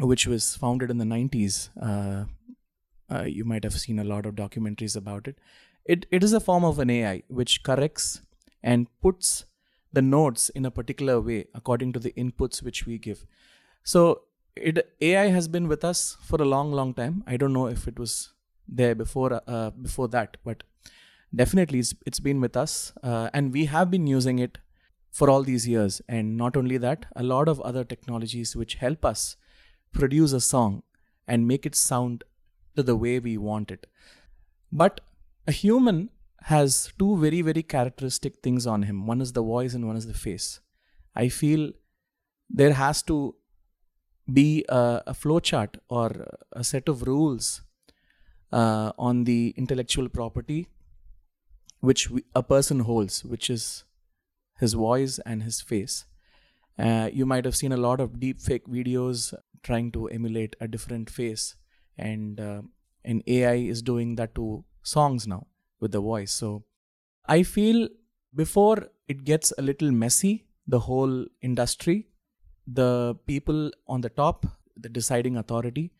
which 0.00 0.26
was 0.26 0.56
founded 0.56 0.90
in 0.90 0.98
the 0.98 1.04
'90s, 1.04 1.70
uh, 1.80 2.24
uh, 3.10 3.24
you 3.24 3.44
might 3.44 3.64
have 3.64 3.78
seen 3.78 3.98
a 3.98 4.04
lot 4.04 4.26
of 4.26 4.34
documentaries 4.34 4.96
about 4.96 5.28
it. 5.28 5.38
It 5.84 6.06
it 6.10 6.24
is 6.24 6.32
a 6.32 6.40
form 6.40 6.64
of 6.64 6.78
an 6.78 6.90
AI 6.90 7.22
which 7.28 7.62
corrects 7.62 8.22
and 8.62 8.88
puts 9.00 9.44
the 9.92 10.02
nodes 10.02 10.50
in 10.50 10.64
a 10.64 10.70
particular 10.70 11.20
way 11.20 11.46
according 11.54 11.92
to 11.92 11.98
the 11.98 12.12
inputs 12.12 12.62
which 12.62 12.86
we 12.86 12.98
give. 12.98 13.24
So 13.82 14.22
it 14.56 14.96
AI 15.00 15.28
has 15.28 15.48
been 15.48 15.68
with 15.68 15.84
us 15.84 16.16
for 16.22 16.40
a 16.42 16.44
long, 16.44 16.72
long 16.72 16.94
time. 16.94 17.22
I 17.26 17.36
don't 17.36 17.52
know 17.52 17.66
if 17.66 17.86
it 17.88 17.98
was 17.98 18.32
there 18.66 18.94
before 18.94 19.40
uh, 19.46 19.70
before 19.70 20.08
that, 20.08 20.36
but 20.44 20.62
definitely 21.34 21.78
it's, 21.78 21.94
it's 22.06 22.20
been 22.20 22.40
with 22.40 22.56
us, 22.56 22.92
uh, 23.02 23.30
and 23.32 23.52
we 23.52 23.66
have 23.66 23.90
been 23.90 24.06
using 24.06 24.38
it 24.38 24.58
for 25.10 25.30
all 25.30 25.42
these 25.42 25.66
years. 25.66 26.00
And 26.08 26.36
not 26.36 26.56
only 26.56 26.78
that, 26.78 27.06
a 27.16 27.22
lot 27.22 27.48
of 27.48 27.60
other 27.60 27.84
technologies 27.84 28.54
which 28.54 28.74
help 28.74 29.04
us 29.04 29.36
produce 29.92 30.32
a 30.32 30.40
song 30.40 30.82
and 31.26 31.46
make 31.46 31.64
it 31.64 31.74
sound 31.74 32.24
to 32.76 32.82
the 32.82 32.96
way 32.96 33.18
we 33.18 33.36
want 33.38 33.70
it. 33.70 33.86
But 34.70 35.00
a 35.46 35.52
human 35.52 36.10
has 36.42 36.92
two 36.98 37.16
very 37.18 37.42
very 37.42 37.62
characteristic 37.62 38.42
things 38.42 38.66
on 38.66 38.82
him. 38.82 39.06
One 39.06 39.20
is 39.20 39.32
the 39.32 39.42
voice 39.42 39.74
and 39.74 39.86
one 39.86 39.96
is 39.96 40.06
the 40.06 40.14
face. 40.14 40.60
I 41.14 41.28
feel 41.28 41.72
there 42.48 42.72
has 42.72 43.02
to 43.04 43.34
be 44.32 44.64
a, 44.68 45.02
a 45.06 45.12
flowchart 45.12 45.76
or 45.88 46.26
a 46.52 46.64
set 46.64 46.88
of 46.88 47.02
rules 47.02 47.62
uh, 48.52 48.92
on 48.98 49.24
the 49.24 49.54
intellectual 49.56 50.08
property 50.08 50.68
which 51.80 52.10
we, 52.10 52.24
a 52.34 52.42
person 52.42 52.80
holds, 52.80 53.24
which 53.24 53.50
is 53.50 53.84
his 54.58 54.72
voice 54.74 55.18
and 55.24 55.42
his 55.42 55.60
face. 55.60 56.06
Uh, 56.78 57.08
you 57.12 57.26
might 57.26 57.44
have 57.44 57.56
seen 57.56 57.72
a 57.72 57.76
lot 57.76 58.00
of 58.00 58.20
deep 58.20 58.40
fake 58.40 58.66
videos 58.66 59.34
trying 59.62 59.90
to 59.92 60.08
emulate 60.08 60.56
a 60.60 60.68
different 60.68 61.10
face, 61.10 61.56
and 61.96 62.40
uh, 62.40 62.62
AI 63.04 63.54
is 63.54 63.82
doing 63.82 64.16
that 64.16 64.34
to 64.34 64.64
songs 64.82 65.26
now 65.26 65.46
with 65.80 65.92
the 65.92 66.00
voice. 66.00 66.32
So 66.32 66.64
I 67.26 67.42
feel 67.42 67.88
before 68.34 68.88
it 69.06 69.24
gets 69.24 69.52
a 69.58 69.62
little 69.62 69.90
messy, 69.90 70.44
the 70.66 70.80
whole 70.80 71.26
industry, 71.40 72.08
the 72.66 73.14
people 73.26 73.70
on 73.86 74.00
the 74.02 74.10
top, 74.10 74.46
the 74.76 74.88
deciding 74.88 75.36
authority, 75.36 75.92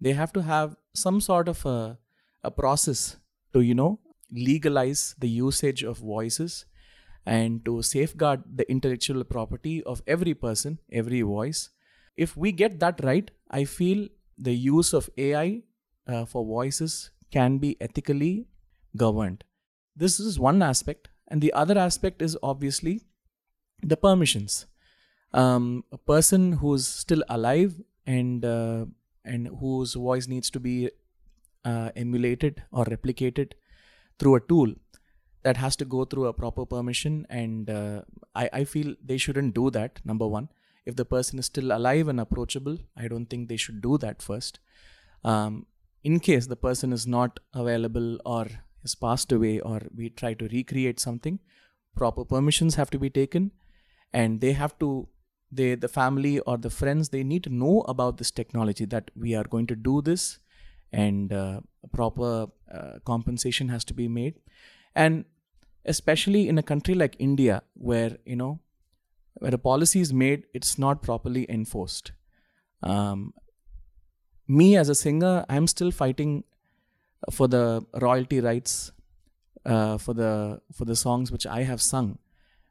they 0.00 0.12
have 0.12 0.32
to 0.32 0.42
have 0.42 0.76
some 0.94 1.20
sort 1.20 1.48
of 1.48 1.64
a, 1.66 1.98
a 2.42 2.50
process 2.50 3.16
to, 3.52 3.60
you 3.60 3.74
know, 3.74 3.98
legalize 4.32 5.14
the 5.18 5.28
usage 5.28 5.82
of 5.82 5.98
voices 5.98 6.64
and 7.24 7.64
to 7.64 7.82
safeguard 7.82 8.42
the 8.54 8.68
intellectual 8.70 9.24
property 9.24 9.82
of 9.84 10.02
every 10.06 10.34
person, 10.34 10.78
every 10.92 11.22
voice. 11.22 11.70
If 12.16 12.36
we 12.36 12.52
get 12.52 12.80
that 12.80 13.02
right, 13.02 13.30
I 13.50 13.64
feel 13.64 14.08
the 14.38 14.54
use 14.54 14.92
of 14.92 15.10
AI 15.18 15.62
uh, 16.06 16.24
for 16.24 16.44
voices 16.44 17.10
can 17.30 17.58
be 17.58 17.76
ethically 17.80 18.46
governed. 18.96 19.44
This 19.94 20.20
is 20.20 20.38
one 20.38 20.62
aspect, 20.62 21.08
and 21.28 21.40
the 21.40 21.52
other 21.52 21.78
aspect 21.78 22.22
is 22.22 22.36
obviously 22.42 23.02
the 23.82 23.96
permissions. 23.96 24.66
Um, 25.32 25.84
a 25.92 25.98
person 25.98 26.52
who's 26.52 26.86
still 26.86 27.22
alive 27.28 27.80
and 28.06 28.44
uh, 28.44 28.86
and 29.24 29.48
whose 29.60 29.94
voice 29.94 30.28
needs 30.28 30.50
to 30.50 30.60
be 30.60 30.90
uh, 31.64 31.90
emulated 31.96 32.62
or 32.70 32.84
replicated 32.84 33.52
through 34.18 34.36
a 34.36 34.40
tool 34.40 34.72
that 35.42 35.56
has 35.56 35.76
to 35.76 35.84
go 35.84 36.04
through 36.04 36.26
a 36.26 36.32
proper 36.32 36.64
permission 36.66 37.26
and 37.28 37.70
uh, 37.70 38.02
I, 38.34 38.48
I 38.52 38.64
feel 38.64 38.94
they 39.04 39.16
shouldn't 39.16 39.54
do 39.54 39.70
that 39.70 40.00
number 40.04 40.26
one 40.26 40.48
if 40.84 40.96
the 40.96 41.04
person 41.04 41.38
is 41.38 41.46
still 41.46 41.72
alive 41.76 42.08
and 42.08 42.20
approachable 42.20 42.78
i 42.96 43.08
don't 43.08 43.26
think 43.26 43.48
they 43.48 43.56
should 43.56 43.80
do 43.80 43.98
that 43.98 44.22
first 44.22 44.58
um, 45.24 45.66
in 46.02 46.20
case 46.20 46.46
the 46.46 46.56
person 46.56 46.92
is 46.92 47.06
not 47.06 47.40
available 47.54 48.18
or 48.24 48.46
has 48.86 48.94
passed 49.04 49.32
away 49.36 49.58
or 49.60 49.80
we 50.00 50.08
try 50.22 50.32
to 50.40 50.48
recreate 50.56 51.04
something 51.08 51.38
proper 51.96 52.24
permissions 52.24 52.74
have 52.80 52.90
to 52.96 52.98
be 53.04 53.10
taken 53.18 53.50
and 54.12 54.40
they 54.40 54.52
have 54.62 54.78
to 54.78 54.90
they 55.50 55.74
the 55.74 55.88
family 55.88 56.38
or 56.40 56.56
the 56.56 56.70
friends 56.70 57.08
they 57.10 57.22
need 57.22 57.44
to 57.44 57.54
know 57.62 57.76
about 57.94 58.18
this 58.18 58.30
technology 58.30 58.84
that 58.84 59.10
we 59.24 59.34
are 59.34 59.44
going 59.54 59.66
to 59.66 59.76
do 59.76 60.02
this 60.02 60.38
and 60.92 61.32
uh, 61.32 61.60
proper 61.92 62.46
uh, 62.72 62.98
compensation 63.04 63.68
has 63.68 63.84
to 63.84 63.94
be 63.94 64.08
made. 64.08 64.34
And 64.94 65.24
especially 65.84 66.48
in 66.48 66.58
a 66.58 66.62
country 66.62 66.94
like 66.94 67.14
india 67.20 67.62
where 67.74 68.16
you 68.24 68.34
know 68.34 68.58
where 69.34 69.54
a 69.54 69.58
policy 69.58 70.00
is 70.00 70.12
made 70.12 70.44
it's 70.52 70.78
not 70.78 71.02
properly 71.02 71.46
enforced. 71.48 72.12
Um, 72.82 73.34
me 74.48 74.76
as 74.76 74.88
a 74.88 74.94
singer 74.94 75.44
i'm 75.48 75.66
still 75.66 75.90
fighting 75.90 76.32
for 77.30 77.48
the 77.48 77.84
royalty 78.00 78.40
rights 78.40 78.92
uh, 79.64 79.98
for 79.98 80.14
the 80.14 80.60
for 80.72 80.84
the 80.84 80.96
songs 80.96 81.32
which 81.32 81.46
i 81.46 81.62
have 81.62 81.82
sung 81.82 82.18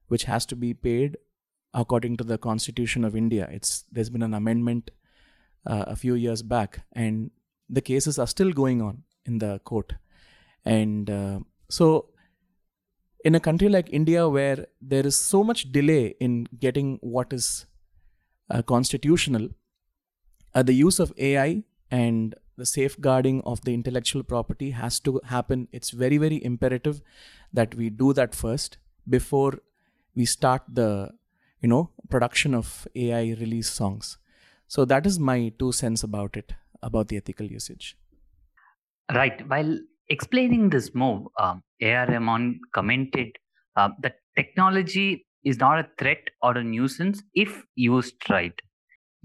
which 0.08 0.24
has 0.24 0.46
to 0.46 0.56
be 0.56 0.74
paid 0.74 1.18
according 1.74 2.16
to 2.18 2.24
the 2.24 2.38
constitution 2.38 3.04
of 3.04 3.16
india. 3.16 3.48
It's 3.52 3.84
there's 3.92 4.10
been 4.10 4.24
an 4.24 4.34
amendment 4.34 4.92
uh, 5.66 5.86
a 5.88 5.96
few 5.96 6.16
years 6.16 6.42
back 6.42 6.82
and 6.94 7.32
the 7.70 7.82
cases 7.82 8.18
are 8.18 8.28
still 8.28 8.52
going 8.52 8.82
on 8.82 9.04
in 9.26 9.40
the 9.40 9.60
court. 9.66 9.94
And 10.64 11.10
uh, 11.10 11.40
so 11.70 12.10
in 13.24 13.36
a 13.36 13.40
country 13.40 13.68
like 13.68 13.92
india 14.00 14.24
where 14.30 14.68
there 14.94 15.06
is 15.10 15.18
so 15.18 15.44
much 15.44 15.62
delay 15.78 16.16
in 16.26 16.34
getting 16.66 16.98
what 17.02 17.34
is 17.38 17.66
uh, 18.52 18.62
constitutional 18.62 19.48
uh, 20.54 20.64
the 20.64 20.74
use 20.74 21.00
of 21.00 21.14
ai 21.18 21.64
and 21.90 22.36
the 22.58 22.66
safeguarding 22.66 23.42
of 23.42 23.62
the 23.66 23.74
intellectual 23.74 24.24
property 24.24 24.72
has 24.72 25.00
to 25.00 25.20
happen 25.26 25.68
it's 25.72 25.92
very 25.92 26.18
very 26.18 26.44
imperative 26.44 27.02
that 27.54 27.76
we 27.76 27.90
do 27.90 28.14
that 28.14 28.36
first 28.36 28.78
before 29.10 29.60
we 30.16 30.26
start 30.26 30.64
the 30.68 31.12
you 31.62 31.70
know 31.70 31.90
production 32.10 32.54
of 32.54 32.88
ai 32.96 33.24
release 33.44 33.70
songs 33.70 34.18
so 34.68 34.86
that 34.86 35.06
is 35.06 35.20
my 35.20 35.52
two 35.60 35.72
cents 35.72 36.04
about 36.04 36.38
it 36.38 36.54
about 36.82 37.08
the 37.10 37.18
ethical 37.18 37.46
usage 37.46 37.98
Right. 39.14 39.48
While 39.48 39.80
explaining 40.10 40.70
this 40.70 40.94
move, 40.96 41.28
um, 41.40 41.64
A.R. 41.82 42.08
Rahman 42.08 42.60
commented 42.74 43.36
uh, 43.76 43.90
that 44.02 44.16
technology 44.36 45.26
is 45.44 45.60
not 45.60 45.80
a 45.80 45.88
threat 46.00 46.30
or 46.42 46.58
a 46.58 46.64
nuisance 46.64 47.22
if 47.34 47.64
used 47.76 48.16
right. 48.30 48.60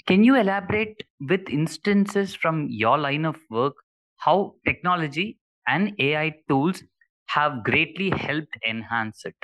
Can 0.06 0.24
you 0.24 0.34
elaborate 0.34 1.04
with 1.20 1.48
instances 1.48 2.34
from 2.34 2.68
your 2.68 2.98
line 2.98 3.24
of 3.24 3.40
work 3.50 3.76
how 4.16 4.56
technology 4.66 5.38
and 5.66 5.94
AI 5.98 6.42
tools 6.48 6.82
have 7.28 7.64
greatly 7.64 8.10
helped 8.10 8.58
enhance 8.66 9.24
it? 9.24 9.36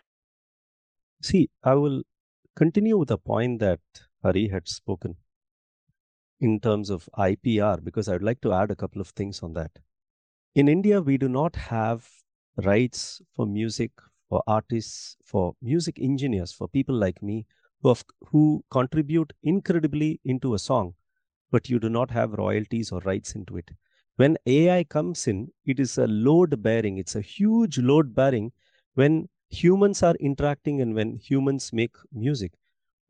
See, 1.21 1.51
I 1.63 1.75
will 1.75 2.05
continue 2.55 2.99
with 2.99 3.09
the 3.09 3.19
point 3.19 3.61
that 3.61 3.81
Hari 4.23 4.49
had 4.49 4.69
spoken 4.69 5.17
in 6.41 6.61
terms 6.61 6.91
of 6.91 7.09
IPR 7.15 7.79
because 7.79 8.09
I'd 8.09 8.23
like 8.23 8.41
to 8.43 8.53
add 8.53 8.71
a 8.71 8.77
couple 8.77 9.01
of 9.01 9.09
things 9.11 9.43
on 9.43 9.53
that. 9.55 9.79
In 10.55 10.69
India, 10.69 11.03
we 11.03 11.19
do 11.19 11.29
not 11.29 11.57
have 11.57 12.11
rights 12.65 13.23
for 13.33 13.47
music, 13.47 13.93
for 14.29 14.43
artists, 14.47 15.17
for 15.25 15.57
music 15.63 15.99
engineers, 16.01 16.53
for 16.53 16.69
people 16.69 16.97
like 16.97 17.23
me 17.23 17.47
who, 17.87 17.90
have, 17.90 18.05
who 18.33 18.64
contribute 18.71 19.33
incredibly 19.43 20.21
into 20.25 20.55
a 20.55 20.59
song, 20.59 20.95
but 21.50 21.69
you 21.69 21.78
do 21.78 21.88
not 21.88 22.11
have 22.11 22.33
royalties 22.33 22.93
or 22.93 23.00
rights 23.00 23.35
into 23.35 23.57
it. 23.57 23.71
When 24.16 24.37
AI 24.47 24.85
comes 24.85 25.26
in, 25.28 25.52
it 25.64 25.81
is 25.81 25.99
a 25.99 26.07
load 26.07 26.62
bearing, 26.62 26.99
it's 26.99 27.14
a 27.16 27.21
huge 27.21 27.78
load 27.78 28.14
bearing 28.14 28.52
when 28.95 29.28
humans 29.50 30.02
are 30.02 30.16
interacting 30.16 30.81
and 30.81 30.95
when 30.95 31.16
humans 31.16 31.73
make 31.73 31.97
music. 32.12 32.52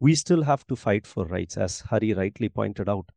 we 0.00 0.14
still 0.14 0.42
have 0.42 0.66
to 0.68 0.76
fight 0.76 1.06
for 1.06 1.26
rights, 1.26 1.56
as 1.56 1.80
Hari 1.80 2.14
rightly 2.14 2.48
pointed 2.48 2.88
out. 2.88 3.10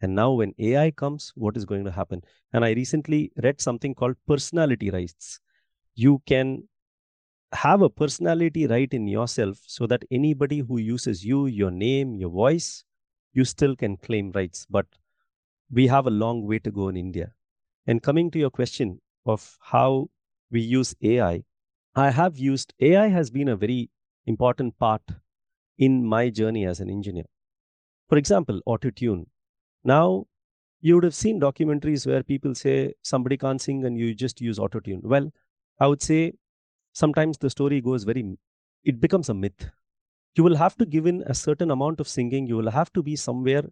And 0.00 0.14
now, 0.14 0.32
when 0.32 0.54
AI 0.58 0.90
comes, 0.92 1.32
what 1.36 1.56
is 1.56 1.64
going 1.64 1.84
to 1.84 1.92
happen? 1.92 2.22
And 2.52 2.64
I 2.64 2.72
recently 2.72 3.32
read 3.42 3.60
something 3.60 3.94
called 3.94 4.16
personality 4.26 4.90
rights. 4.90 5.40
You 5.94 6.22
can 6.26 6.68
have 7.52 7.82
a 7.82 7.90
personality 7.90 8.66
right 8.66 8.92
in 8.92 9.06
yourself 9.08 9.58
so 9.66 9.86
that 9.86 10.04
anybody 10.10 10.60
who 10.60 10.78
uses 10.78 11.24
you, 11.24 11.46
your 11.46 11.70
name, 11.70 12.14
your 12.14 12.30
voice, 12.30 12.84
you 13.32 13.44
still 13.44 13.76
can 13.76 13.96
claim 13.96 14.32
rights. 14.32 14.66
But 14.70 14.86
we 15.70 15.86
have 15.88 16.06
a 16.06 16.10
long 16.10 16.46
way 16.46 16.58
to 16.60 16.70
go 16.70 16.88
in 16.88 16.96
India. 16.96 17.32
And 17.86 18.02
coming 18.02 18.30
to 18.32 18.38
your 18.38 18.50
question 18.50 19.00
of 19.26 19.58
how 19.60 20.10
we 20.50 20.60
use 20.60 20.94
AI, 21.02 21.44
I 21.94 22.10
have 22.10 22.38
used 22.38 22.72
AI 22.80 23.08
has 23.08 23.30
been 23.30 23.48
a 23.48 23.56
very 23.56 23.90
important 24.26 24.78
part 24.78 25.02
in 25.78 26.04
my 26.04 26.30
journey 26.30 26.66
as 26.66 26.80
an 26.80 26.90
engineer. 26.90 27.24
For 28.08 28.18
example, 28.18 28.60
auto 28.66 28.90
tune. 28.90 29.26
Now, 29.84 30.26
you 30.80 30.94
would 30.94 31.04
have 31.04 31.14
seen 31.14 31.40
documentaries 31.40 32.06
where 32.06 32.22
people 32.22 32.54
say 32.54 32.94
somebody 33.02 33.36
can't 33.36 33.60
sing 33.60 33.84
and 33.84 33.98
you 33.98 34.14
just 34.14 34.40
use 34.40 34.58
auto 34.58 34.80
tune. 34.80 35.00
Well, 35.02 35.32
I 35.78 35.86
would 35.86 36.02
say 36.02 36.34
sometimes 36.92 37.38
the 37.38 37.50
story 37.50 37.80
goes 37.80 38.04
very, 38.04 38.38
it 38.84 39.00
becomes 39.00 39.28
a 39.28 39.34
myth. 39.34 39.70
You 40.36 40.44
will 40.44 40.56
have 40.56 40.76
to 40.78 40.86
give 40.86 41.06
in 41.06 41.22
a 41.26 41.34
certain 41.34 41.70
amount 41.70 42.00
of 42.00 42.08
singing, 42.08 42.46
you 42.46 42.56
will 42.56 42.70
have 42.70 42.92
to 42.94 43.02
be 43.02 43.16
somewhere 43.16 43.64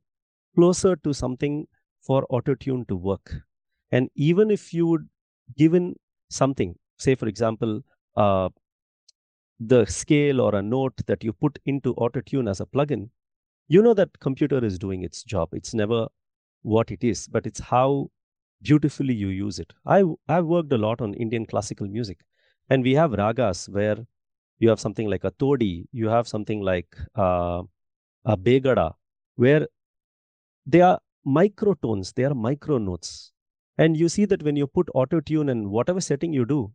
closer 0.54 0.96
to 0.96 1.12
something 1.14 1.66
for 2.00 2.26
auto 2.30 2.54
tune 2.54 2.84
to 2.87 2.96
work. 2.96 3.42
And 3.90 4.10
even 4.14 4.50
if 4.50 4.75
you 4.75 4.87
would 4.87 5.08
give 5.56 5.75
in 5.75 5.96
something, 6.30 6.76
say, 6.98 7.14
for 7.14 7.26
example, 7.28 7.82
uh, 8.16 8.48
the 9.60 9.84
scale 9.87 10.40
or 10.40 10.54
a 10.54 10.62
note 10.62 10.96
that 11.06 11.25
you 11.25 11.32
put 11.32 11.58
into 11.66 11.94
auto 11.94 12.20
tune 12.20 12.48
as 12.48 12.60
a 12.60 12.66
plugin, 12.66 13.10
you 13.68 13.82
know 13.82 13.94
that 13.94 14.18
computer 14.20 14.64
is 14.64 14.78
doing 14.78 15.02
its 15.02 15.22
job. 15.22 15.48
It's 15.52 15.75
never 15.75 16.08
what 16.62 16.90
it 16.90 17.04
is, 17.04 17.28
but 17.28 17.46
it's 17.46 17.60
how 17.60 18.10
beautifully 18.62 19.14
you 19.14 19.28
use 19.28 19.58
it. 19.58 19.72
I, 19.87 20.04
I've 20.28 20.46
worked 20.46 20.72
a 20.72 20.78
lot 20.78 21.00
on 21.00 21.14
Indian 21.14 21.46
classical 21.46 21.87
music, 21.88 22.20
and 22.70 22.82
we 22.82 22.94
have 22.94 23.12
ragas 23.12 23.68
where 23.68 24.06
you 24.58 24.68
have 24.68 24.80
something 24.80 25.08
like 25.08 25.25
a 25.25 25.30
todi, 25.32 25.87
you 25.92 26.08
have 26.08 26.28
something 26.28 26.60
like 26.60 26.96
uh, 27.16 27.62
a 28.25 28.37
begada, 28.37 28.94
where 29.37 29.66
they 30.66 30.80
are 30.80 30.98
microtones, 31.26 32.14
they 32.14 32.25
are 32.25 32.34
micro 32.34 32.78
notes. 32.78 33.32
And 33.76 33.96
you 33.96 34.08
see 34.08 34.25
that 34.26 34.42
when 34.42 34.56
you 34.56 34.66
put 34.66 34.88
auto 34.94 35.20
tune 35.20 35.48
and 35.48 35.70
whatever 35.70 36.00
setting 36.00 36.32
you 36.32 36.44
do, 36.44 36.72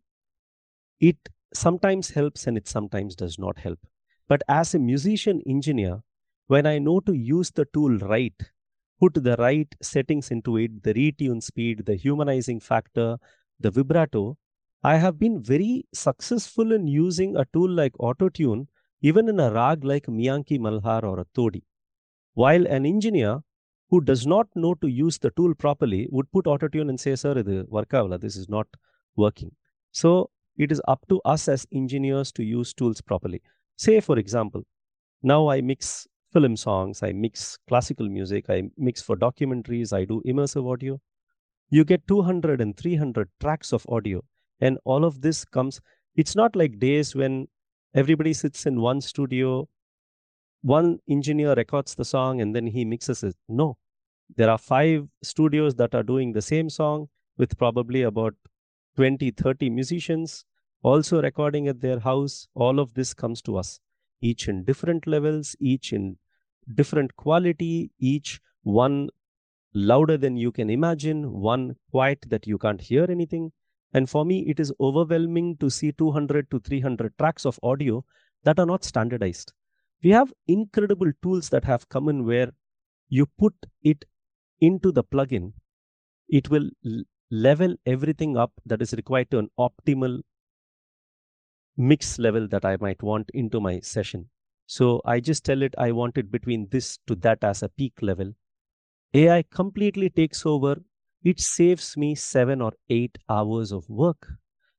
it 0.99 1.17
sometimes 1.53 2.11
helps 2.11 2.47
and 2.47 2.57
it 2.57 2.67
sometimes 2.67 3.15
does 3.15 3.37
not 3.37 3.59
help. 3.59 3.79
But 4.27 4.41
as 4.47 4.73
a 4.73 4.79
musician 4.79 5.41
engineer, 5.45 6.01
when 6.47 6.65
I 6.65 6.79
know 6.79 7.01
to 7.01 7.13
use 7.13 7.51
the 7.51 7.65
tool 7.73 7.97
right, 7.97 8.33
put 8.99 9.15
the 9.15 9.35
right 9.37 9.67
settings 9.81 10.31
into 10.31 10.57
it, 10.57 10.83
the 10.83 10.93
retune 10.93 11.43
speed, 11.43 11.85
the 11.85 11.95
humanizing 11.95 12.59
factor, 12.61 13.17
the 13.59 13.69
vibrato, 13.69 14.37
I 14.83 14.97
have 14.97 15.17
been 15.17 15.41
very 15.41 15.85
successful 15.93 16.73
in 16.73 16.87
using 16.87 17.37
a 17.37 17.45
tool 17.53 17.69
like 17.69 17.93
Autotune, 17.93 18.67
even 19.01 19.29
in 19.29 19.39
a 19.39 19.51
rag 19.51 19.85
like 19.85 20.07
Miyan 20.07 20.45
ki 20.45 20.59
Malhar 20.59 21.03
or 21.03 21.19
a 21.19 21.25
Todi. 21.33 21.63
While 22.33 22.67
an 22.67 22.85
engineer 22.85 23.43
who 23.89 24.01
does 24.01 24.27
not 24.27 24.47
know 24.55 24.73
to 24.75 24.87
use 24.87 25.17
the 25.17 25.31
tool 25.31 25.55
properly 25.55 26.09
would 26.11 26.31
put 26.31 26.45
Autotune 26.45 26.89
and 26.89 26.99
say, 26.99 27.15
Sir, 27.15 27.41
this 27.43 28.35
is 28.35 28.49
not 28.49 28.67
working. 29.15 29.51
So 29.91 30.31
it 30.57 30.71
is 30.71 30.81
up 30.87 31.05
to 31.07 31.21
us 31.23 31.47
as 31.47 31.65
engineers 31.71 32.31
to 32.33 32.43
use 32.43 32.73
tools 32.73 32.99
properly. 33.01 33.41
Say, 33.77 34.01
for 34.01 34.19
example, 34.19 34.63
now 35.21 35.47
I 35.47 35.61
mix 35.61 36.07
film 36.33 36.57
songs, 36.57 37.01
I 37.03 37.13
mix 37.13 37.57
classical 37.67 38.09
music, 38.09 38.49
I 38.49 38.63
mix 38.77 39.01
for 39.01 39.15
documentaries, 39.15 39.93
I 39.93 40.03
do 40.05 40.21
immersive 40.27 40.69
audio. 40.69 40.99
You 41.69 41.85
get 41.85 42.07
200 42.07 42.59
and 42.59 42.75
300 42.75 43.29
tracks 43.39 43.71
of 43.71 43.85
audio, 43.87 44.23
and 44.63 44.77
all 44.85 45.03
of 45.03 45.21
this 45.21 45.43
comes. 45.45 45.81
It's 46.15 46.35
not 46.35 46.55
like 46.55 46.79
days 46.79 47.13
when 47.15 47.47
everybody 47.93 48.33
sits 48.33 48.65
in 48.65 48.81
one 48.81 49.01
studio, 49.01 49.67
one 50.61 50.99
engineer 51.09 51.53
records 51.55 51.95
the 51.95 52.05
song 52.05 52.39
and 52.41 52.55
then 52.55 52.67
he 52.67 52.85
mixes 52.85 53.23
it. 53.23 53.35
No, 53.49 53.77
there 54.37 54.49
are 54.49 54.57
five 54.57 55.07
studios 55.21 55.75
that 55.75 55.93
are 55.93 56.03
doing 56.03 56.31
the 56.31 56.41
same 56.41 56.69
song 56.69 57.09
with 57.37 57.57
probably 57.57 58.03
about 58.03 58.35
20, 58.95 59.31
30 59.31 59.69
musicians 59.69 60.45
also 60.81 61.21
recording 61.21 61.67
at 61.67 61.81
their 61.81 61.99
house. 61.99 62.47
All 62.53 62.79
of 62.79 62.93
this 62.93 63.13
comes 63.13 63.41
to 63.43 63.57
us, 63.57 63.79
each 64.21 64.47
in 64.47 64.63
different 64.63 65.07
levels, 65.07 65.55
each 65.59 65.91
in 65.91 66.17
different 66.75 67.15
quality, 67.17 67.91
each 67.99 68.39
one 68.63 69.09
louder 69.73 70.17
than 70.17 70.37
you 70.37 70.51
can 70.51 70.69
imagine, 70.69 71.31
one 71.31 71.75
quiet 71.91 72.25
that 72.27 72.47
you 72.47 72.57
can't 72.57 72.81
hear 72.81 73.05
anything. 73.09 73.51
And 73.93 74.09
for 74.09 74.25
me, 74.25 74.41
it 74.47 74.59
is 74.59 74.73
overwhelming 74.79 75.57
to 75.57 75.69
see 75.69 75.91
200 75.91 76.49
to 76.51 76.59
300 76.59 77.17
tracks 77.17 77.45
of 77.45 77.59
audio 77.63 78.03
that 78.43 78.59
are 78.59 78.65
not 78.65 78.83
standardized. 78.83 79.53
We 80.03 80.09
have 80.11 80.33
incredible 80.47 81.11
tools 81.21 81.49
that 81.49 81.63
have 81.65 81.87
come 81.89 82.09
in 82.09 82.25
where 82.25 82.51
you 83.09 83.27
put 83.39 83.55
it 83.83 84.05
into 84.61 84.91
the 84.91 85.03
plugin, 85.03 85.53
it 86.29 86.49
will 86.49 86.69
level 87.31 87.75
everything 87.85 88.37
up 88.37 88.53
that 88.65 88.81
is 88.81 88.93
required 88.93 89.31
to 89.31 89.39
an 89.39 89.49
optimal 89.59 90.21
mix 91.77 92.19
level 92.19 92.47
that 92.47 92.65
I 92.65 92.77
might 92.77 93.01
want 93.03 93.29
into 93.33 93.59
my 93.59 93.79
session. 93.79 94.29
So 94.65 95.01
I 95.05 95.19
just 95.19 95.43
tell 95.43 95.61
it 95.61 95.75
I 95.77 95.91
want 95.91 96.17
it 96.17 96.31
between 96.31 96.67
this 96.69 96.99
to 97.07 97.15
that 97.15 97.43
as 97.43 97.61
a 97.63 97.69
peak 97.69 97.93
level. 98.01 98.33
AI 99.13 99.43
completely 99.43 100.09
takes 100.09 100.45
over. 100.45 100.77
It 101.23 101.39
saves 101.39 101.95
me 101.95 102.15
seven 102.15 102.61
or 102.61 102.73
eight 102.89 103.17
hours 103.29 103.71
of 103.71 103.89
work. 103.89 104.27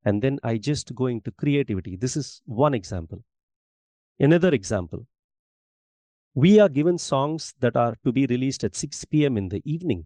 And 0.04 0.20
then 0.20 0.38
I 0.42 0.58
just 0.58 0.94
go 0.94 1.06
into 1.06 1.30
creativity. 1.30 1.96
This 1.96 2.16
is 2.16 2.42
one 2.44 2.74
example. 2.74 3.24
Another 4.18 4.52
example. 4.52 5.06
We 6.34 6.60
are 6.60 6.68
given 6.68 6.98
songs 6.98 7.54
that 7.60 7.76
are 7.76 7.96
to 8.04 8.12
be 8.12 8.26
released 8.26 8.64
at 8.64 8.74
6 8.74 9.04
p.m. 9.06 9.36
in 9.36 9.48
the 9.48 9.62
evening 9.64 10.04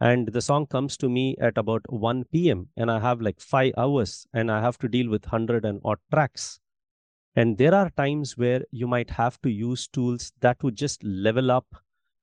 and 0.00 0.28
the 0.28 0.40
song 0.40 0.66
comes 0.66 0.96
to 0.96 1.08
me 1.08 1.36
at 1.40 1.58
about 1.58 1.82
1 1.88 2.24
p.m. 2.32 2.68
and 2.76 2.90
I 2.90 3.00
have 3.00 3.20
like 3.20 3.40
five 3.40 3.72
hours 3.76 4.26
and 4.32 4.50
I 4.50 4.60
have 4.60 4.78
to 4.78 4.88
deal 4.88 5.08
with 5.10 5.24
100 5.24 5.64
and 5.64 5.80
odd 5.84 5.98
tracks. 6.12 6.60
And 7.34 7.58
there 7.58 7.74
are 7.74 7.90
times 7.90 8.36
where 8.36 8.62
you 8.70 8.86
might 8.86 9.10
have 9.10 9.40
to 9.42 9.50
use 9.50 9.88
tools 9.88 10.32
that 10.40 10.62
would 10.62 10.76
just 10.76 11.02
level 11.02 11.50
up, 11.50 11.66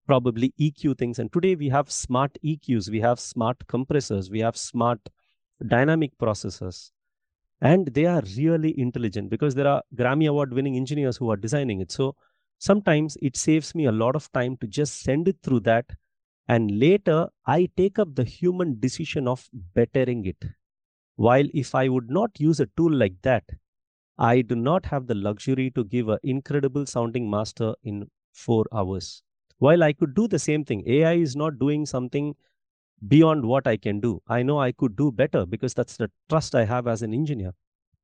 probably 0.06 0.54
EQ 0.60 0.94
things. 0.94 1.20
And 1.20 1.32
today 1.32 1.56
we 1.56 1.70
have 1.70 1.92
smart 1.92 2.38
EQs, 2.44 2.90
we 2.90 3.00
have 3.02 3.20
smart 3.20 3.68
compressors, 3.68 4.30
we 4.30 4.40
have 4.40 4.58
smart 4.58 5.00
dynamic 5.68 6.18
processors. 6.18 6.92
And 7.62 7.88
they 7.88 8.06
are 8.06 8.22
really 8.38 8.78
intelligent 8.80 9.30
because 9.30 9.56
there 9.56 9.68
are 9.68 9.84
Grammy 9.96 10.30
Award 10.30 10.54
winning 10.54 10.76
engineers 10.76 11.18
who 11.18 11.30
are 11.32 11.38
designing 11.38 11.82
it. 11.82 11.92
So 11.92 12.16
sometimes 12.60 13.18
it 13.22 13.38
saves 13.38 13.74
me 13.76 13.86
a 13.86 13.92
lot 13.92 14.16
of 14.16 14.32
time 14.34 14.58
to 14.58 14.68
just 14.68 15.02
send 15.02 15.28
it 15.28 15.38
through 15.44 15.62
that 15.62 15.86
and 16.48 16.72
later 16.80 17.30
I 17.46 17.70
take 17.78 18.00
up 18.00 18.16
the 18.16 18.24
human 18.26 18.80
decision 18.80 19.28
of 19.28 19.50
bettering 19.54 20.26
it. 20.26 20.44
While 21.18 21.48
if 21.54 21.76
I 21.76 21.90
would 21.90 22.10
not 22.10 22.40
use 22.40 22.60
a 22.62 22.68
tool 22.78 22.94
like 22.94 23.22
that, 23.24 23.44
I 24.18 24.42
do 24.44 24.56
not 24.56 24.88
have 24.88 25.08
the 25.08 25.16
luxury 25.16 25.72
to 25.72 25.86
give 25.86 26.10
an 26.10 26.20
incredible 26.24 26.86
sounding 26.88 27.30
master 27.30 27.76
in 27.84 28.12
four 28.34 28.66
hours. 28.74 29.25
While 29.60 29.84
I 29.84 29.94
could 29.94 30.14
do 30.16 30.28
the 30.28 30.40
same 30.40 30.66
thing, 30.66 30.84
AI 30.86 31.14
is 31.14 31.36
not 31.36 31.60
doing 31.60 31.86
something 31.86 32.36
beyond 33.08 33.46
what 33.46 33.68
I 33.68 33.78
can 33.78 34.00
do. 34.00 34.22
I 34.28 34.44
know 34.44 34.60
I 34.60 34.72
could 34.72 34.96
do 34.96 35.12
better 35.12 35.46
because 35.46 35.74
that's 35.74 35.98
the 35.98 36.12
trust 36.30 36.56
I 36.56 36.66
have 36.66 36.88
as 36.88 37.02
an 37.02 37.14
engineer. 37.14 37.54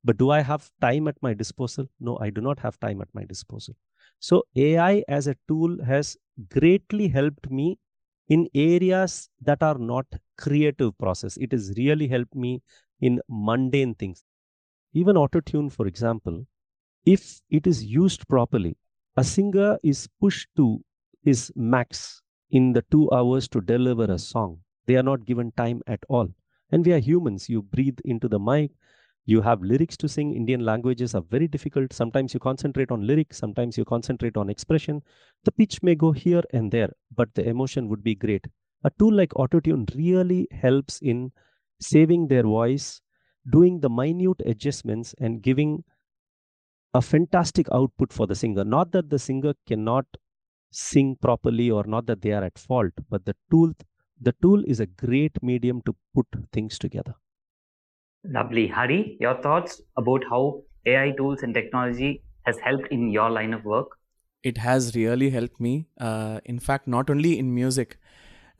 But 0.03 0.17
do 0.17 0.31
I 0.31 0.41
have 0.41 0.71
time 0.81 1.07
at 1.07 1.17
my 1.21 1.33
disposal? 1.33 1.89
No, 1.99 2.17
I 2.19 2.29
do 2.29 2.41
not 2.41 2.59
have 2.59 2.79
time 2.79 3.01
at 3.01 3.09
my 3.13 3.25
disposal. 3.25 3.75
So 4.19 4.43
AI 4.55 5.03
as 5.07 5.27
a 5.27 5.35
tool 5.47 5.83
has 5.83 6.17
greatly 6.49 7.07
helped 7.09 7.51
me 7.51 7.79
in 8.29 8.47
areas 8.55 9.29
that 9.41 9.63
are 9.63 9.77
not 9.77 10.05
creative 10.37 10.97
process. 10.97 11.37
It 11.37 11.51
has 11.51 11.73
really 11.77 12.07
helped 12.07 12.35
me 12.35 12.61
in 13.01 13.21
mundane 13.29 13.95
things. 13.95 14.23
Even 14.93 15.15
autotune, 15.17 15.71
for 15.71 15.87
example, 15.87 16.45
if 17.05 17.41
it 17.49 17.67
is 17.67 17.83
used 17.85 18.27
properly, 18.27 18.77
a 19.17 19.23
singer 19.23 19.79
is 19.83 20.07
pushed 20.19 20.49
to 20.57 20.83
his 21.23 21.51
max 21.55 22.21
in 22.49 22.73
the 22.73 22.83
two 22.91 23.09
hours 23.11 23.47
to 23.49 23.61
deliver 23.61 24.05
a 24.05 24.19
song. 24.19 24.59
They 24.85 24.95
are 24.95 25.03
not 25.03 25.25
given 25.25 25.51
time 25.53 25.81
at 25.87 26.03
all. 26.09 26.29
And 26.71 26.85
we 26.85 26.93
are 26.93 26.99
humans. 26.99 27.49
You 27.49 27.61
breathe 27.61 27.99
into 28.05 28.27
the 28.27 28.39
mic, 28.39 28.71
you 29.25 29.41
have 29.41 29.61
lyrics 29.61 29.95
to 29.97 30.09
sing 30.09 30.33
indian 30.33 30.61
languages 30.65 31.13
are 31.13 31.21
very 31.21 31.47
difficult 31.47 31.93
sometimes 31.93 32.33
you 32.33 32.39
concentrate 32.39 32.91
on 32.91 33.05
lyrics 33.05 33.37
sometimes 33.37 33.77
you 33.77 33.85
concentrate 33.85 34.35
on 34.35 34.49
expression 34.49 35.01
the 35.43 35.51
pitch 35.51 35.81
may 35.83 35.93
go 35.93 36.11
here 36.11 36.41
and 36.53 36.71
there 36.71 36.89
but 37.15 37.33
the 37.35 37.47
emotion 37.47 37.87
would 37.87 38.03
be 38.03 38.15
great 38.15 38.47
a 38.83 38.91
tool 38.97 39.13
like 39.13 39.29
autotune 39.31 39.85
really 39.95 40.47
helps 40.51 40.99
in 41.01 41.31
saving 41.79 42.27
their 42.27 42.43
voice 42.43 43.01
doing 43.51 43.79
the 43.79 43.89
minute 43.89 44.41
adjustments 44.45 45.13
and 45.19 45.41
giving 45.41 45.83
a 46.93 47.01
fantastic 47.01 47.67
output 47.71 48.11
for 48.11 48.27
the 48.27 48.35
singer. 48.35 48.63
Not 48.63 48.91
that 48.91 49.09
the 49.09 49.19
singer 49.19 49.53
cannot 49.67 50.05
sing 50.71 51.17
properly 51.21 51.69
or 51.69 51.83
not 51.83 52.05
that 52.07 52.21
they 52.21 52.31
are 52.31 52.43
at 52.43 52.57
fault, 52.57 52.93
but 53.09 53.25
the 53.25 53.35
tool 53.49 53.73
the 54.19 54.33
tool 54.41 54.63
is 54.67 54.79
a 54.79 54.85
great 54.85 55.41
medium 55.41 55.81
to 55.81 55.95
put 56.13 56.27
things 56.53 56.77
together. 56.77 57.15
Lovely. 58.23 58.67
Hari, 58.67 59.17
your 59.19 59.41
thoughts 59.41 59.81
about 59.97 60.23
how 60.29 60.61
AI 60.85 61.11
tools 61.17 61.41
and 61.41 61.55
technology 61.55 62.21
has 62.43 62.59
helped 62.59 62.87
in 62.89 63.09
your 63.09 63.29
line 63.29 63.53
of 63.53 63.65
work? 63.65 63.97
It 64.43 64.57
has 64.57 64.95
really 64.95 65.29
helped 65.31 65.59
me. 65.59 65.87
Uh, 65.99 66.39
in 66.45 66.59
fact, 66.59 66.87
not 66.87 67.09
only 67.09 67.37
in 67.37 67.53
music, 67.53 67.97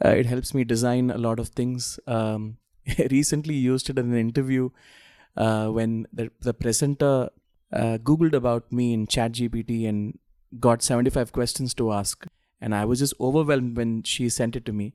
uh, 0.03 0.09
it 0.09 0.25
helps 0.25 0.53
me 0.53 0.63
design 0.63 1.11
a 1.11 1.17
lot 1.17 1.39
of 1.39 1.49
things. 1.49 1.99
Um, 2.07 2.57
recently 3.11 3.55
used 3.55 3.89
it 3.89 3.99
in 3.99 4.11
an 4.11 4.17
interview 4.17 4.69
uh, 5.37 5.67
when 5.67 6.07
the, 6.11 6.31
the 6.41 6.53
presenter 6.53 7.29
uh, 7.71 7.97
Googled 7.99 8.33
about 8.33 8.71
me 8.71 8.93
in 8.93 9.07
ChatGPT 9.07 9.87
and 9.87 10.17
got 10.59 10.81
75 10.81 11.31
questions 11.31 11.73
to 11.75 11.91
ask. 11.91 12.25
And 12.59 12.75
I 12.75 12.85
was 12.85 12.99
just 12.99 13.13
overwhelmed 13.19 13.75
when 13.75 14.03
she 14.03 14.29
sent 14.29 14.55
it 14.55 14.65
to 14.65 14.73
me. 14.73 14.93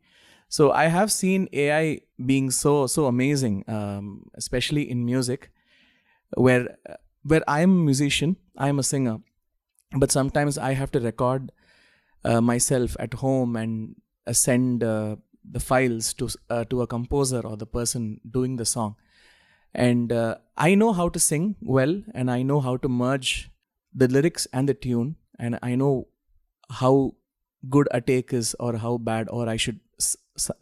So 0.48 0.70
I 0.70 0.86
have 0.86 1.10
seen 1.10 1.48
AI 1.52 2.00
being 2.24 2.50
so 2.50 2.86
so 2.86 3.06
amazing, 3.06 3.64
um, 3.68 4.30
especially 4.34 4.88
in 4.88 5.04
music, 5.04 5.50
where 6.36 6.76
where 7.24 7.42
I'm 7.48 7.70
a 7.70 7.84
musician, 7.84 8.36
I'm 8.56 8.78
a 8.78 8.84
singer, 8.84 9.18
but 9.96 10.12
sometimes 10.12 10.56
I 10.56 10.74
have 10.74 10.92
to 10.92 11.00
record 11.00 11.50
uh, 12.24 12.40
myself 12.40 12.96
at 13.00 13.14
home 13.14 13.56
and 13.56 13.96
send 14.30 14.84
uh, 14.84 15.16
the 15.50 15.58
files 15.58 16.14
to 16.14 16.28
uh, 16.48 16.64
to 16.66 16.82
a 16.82 16.86
composer 16.86 17.40
or 17.40 17.56
the 17.56 17.66
person 17.66 18.20
doing 18.30 18.56
the 18.56 18.64
song, 18.64 18.94
and 19.74 20.12
uh, 20.12 20.36
I 20.56 20.76
know 20.76 20.92
how 20.92 21.08
to 21.08 21.18
sing 21.18 21.56
well, 21.60 22.02
and 22.14 22.30
I 22.30 22.42
know 22.42 22.60
how 22.60 22.76
to 22.76 22.88
merge 22.88 23.50
the 23.92 24.06
lyrics 24.06 24.46
and 24.52 24.68
the 24.68 24.74
tune, 24.74 25.16
and 25.38 25.58
I 25.62 25.74
know 25.74 26.08
how 26.70 27.14
good 27.68 27.88
a 27.90 28.00
take 28.00 28.32
is 28.32 28.54
or 28.60 28.76
how 28.76 28.98
bad 28.98 29.28
or 29.28 29.48
I 29.48 29.56
should 29.56 29.80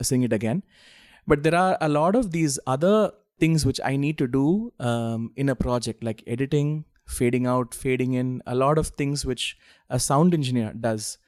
sing 0.02 0.22
it 0.22 0.32
again. 0.32 0.62
But 1.26 1.42
there 1.42 1.54
are 1.54 1.78
a 1.80 1.88
lot 1.88 2.14
of 2.14 2.32
these 2.32 2.58
other 2.66 3.12
things 3.38 3.64
which 3.66 3.80
I 3.84 3.96
need 3.96 4.18
to 4.18 4.26
do 4.26 4.72
um, 4.78 5.32
in 5.36 5.48
a 5.48 5.56
project, 5.56 6.04
like 6.04 6.22
editing, 6.26 6.84
fading 7.06 7.46
out, 7.46 7.74
fading 7.74 8.14
in, 8.14 8.42
a 8.46 8.54
lot 8.54 8.78
of 8.78 8.88
things 8.88 9.24
which 9.24 9.56
a 9.90 9.98
sound 9.98 10.34
engineer 10.34 10.72
does 10.78 11.18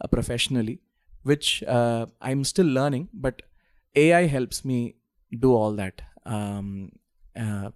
uh, 0.00 0.06
professionally, 0.08 0.80
which 1.22 1.62
uh, 1.64 2.06
I'm 2.20 2.44
still 2.44 2.66
learning, 2.66 3.08
but 3.12 3.42
AI 3.94 4.26
helps 4.26 4.64
me 4.64 4.96
do 5.38 5.54
all 5.54 5.72
that. 5.72 6.02
Um, 6.24 6.92
uh, 7.38 7.70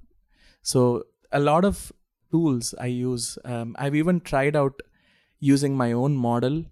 so 0.63 1.05
a 1.33 1.41
lot 1.41 1.65
of 1.65 1.93
tools 2.31 2.75
I 2.79 2.87
use. 2.87 3.39
Um, 3.45 3.75
I've 3.79 3.95
even 3.95 4.21
tried 4.21 4.57
out 4.57 4.81
using 5.41 5.77
my 5.77 5.93
own 5.93 6.17
model, 6.17 6.65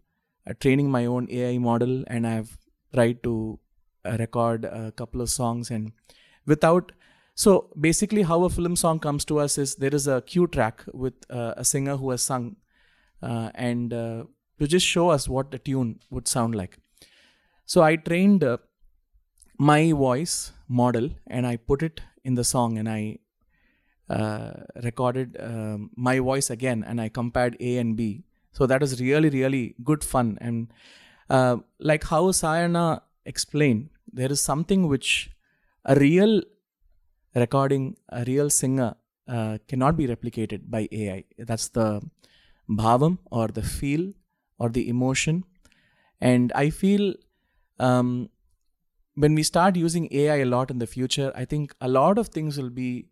uh, 0.47 0.55
training 0.61 0.91
my 0.91 1.07
own 1.07 1.27
AI 1.31 1.59
model, 1.59 2.05
and 2.07 2.27
I've 2.27 2.57
tried 2.93 3.23
to 3.23 3.59
uh, 4.05 4.17
record 4.19 4.65
a 4.65 4.93
couple 4.93 5.21
of 5.21 5.31
songs 5.31 5.71
and 5.71 5.93
without 6.47 6.93
so 7.35 7.71
basically 7.79 8.23
how 8.23 8.43
a 8.45 8.51
film 8.51 8.75
song 8.75 8.99
comes 8.99 9.25
to 9.27 9.39
us 9.39 9.59
is 9.59 9.77
there 9.77 9.95
is 9.95 10.07
a 10.09 10.23
cue 10.23 10.47
track 10.47 10.85
with 10.93 11.15
uh, 11.31 11.55
a 11.57 11.65
singer 11.65 11.97
who 11.97 12.11
has 12.11 12.23
sung 12.23 12.57
uh, 13.23 13.51
and 13.55 13.93
uh, 13.93 14.25
to 14.59 14.67
just 14.67 14.87
show 14.87 15.11
us 15.11 15.29
what 15.29 15.51
the 15.51 15.59
tune 15.59 16.01
would 16.11 16.27
sound 16.27 16.55
like. 16.55 16.79
So 17.65 17.83
i 17.83 17.97
trained 17.97 18.43
uh, 18.43 18.59
my 19.59 19.93
voice 19.93 20.53
model 20.69 21.11
and 21.27 21.47
i 21.47 21.57
put 21.57 21.83
it 21.83 22.01
in 22.25 22.35
the 22.35 22.45
song 22.45 22.79
and 22.79 22.89
i 22.89 23.19
uh, 24.09 24.53
recorded 24.83 25.37
um, 25.41 25.91
my 25.97 26.19
voice 26.19 26.51
again 26.51 26.83
and 26.83 27.01
i 27.01 27.09
compared 27.09 27.57
a 27.61 27.77
and 27.79 27.97
b 27.97 28.25
so 28.53 28.67
that 28.67 28.83
is 28.83 29.01
really 29.01 29.31
really 29.31 29.75
good 29.85 30.05
fun. 30.05 30.39
And 30.41 30.73
uh, 31.31 31.57
like 31.79 32.05
how 32.05 32.33
sai 32.33 32.63
anna 32.63 33.03
explained 33.25 33.91
there 34.13 34.33
is 34.33 34.41
something 34.41 34.89
which 34.89 35.31
a 35.85 35.95
real 35.97 36.43
recording 37.35 37.97
a 38.09 38.25
real 38.25 38.51
singer 38.51 38.95
uh, 39.29 39.59
cannot 39.69 39.97
be 39.97 40.07
replicated 40.07 40.71
by 40.71 40.89
ai 40.91 41.25
that's 41.51 41.69
the 41.69 42.01
bhavam 42.69 43.19
or 43.31 43.49
the 43.49 43.63
feel 43.63 44.13
or 44.59 44.69
the 44.69 44.89
emotion. 44.89 45.45
And 46.21 46.53
i 46.55 46.71
feel 46.71 47.15
um, 47.79 48.31
when 49.15 49.35
we 49.35 49.43
start 49.43 49.77
using 49.77 50.09
ai 50.11 50.37
a 50.37 50.45
lot 50.45 50.71
in 50.71 50.79
the 50.79 50.87
future 50.87 51.31
i 51.37 51.45
think 51.45 51.75
a 51.81 51.89
lot 51.89 52.19
of 52.19 52.29
things 52.29 52.57
will 52.59 52.71
be 52.71 53.07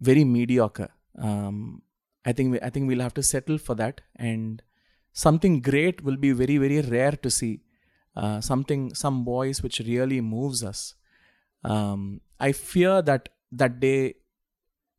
very 0.00 0.24
mediocre. 0.24 0.88
Um, 1.18 1.82
i 2.30 2.32
think 2.32 2.58
i 2.62 2.70
think 2.70 2.88
we'll 2.88 3.06
have 3.06 3.14
to 3.14 3.22
settle 3.22 3.58
for 3.58 3.74
that. 3.74 4.00
And 4.16 4.62
something 5.12 5.60
great 5.60 6.02
will 6.02 6.16
be 6.16 6.32
very 6.32 6.58
very 6.58 6.80
rare 6.82 7.12
to 7.12 7.30
see. 7.30 7.60
Uh, 8.16 8.40
something 8.40 8.94
some 8.94 9.24
voice 9.24 9.62
which 9.62 9.78
really 9.80 10.20
moves 10.20 10.64
us. 10.64 10.94
Um, 11.64 12.20
i 12.40 12.52
fear 12.52 13.02
that 13.02 13.28
that 13.52 13.78
day 13.80 14.14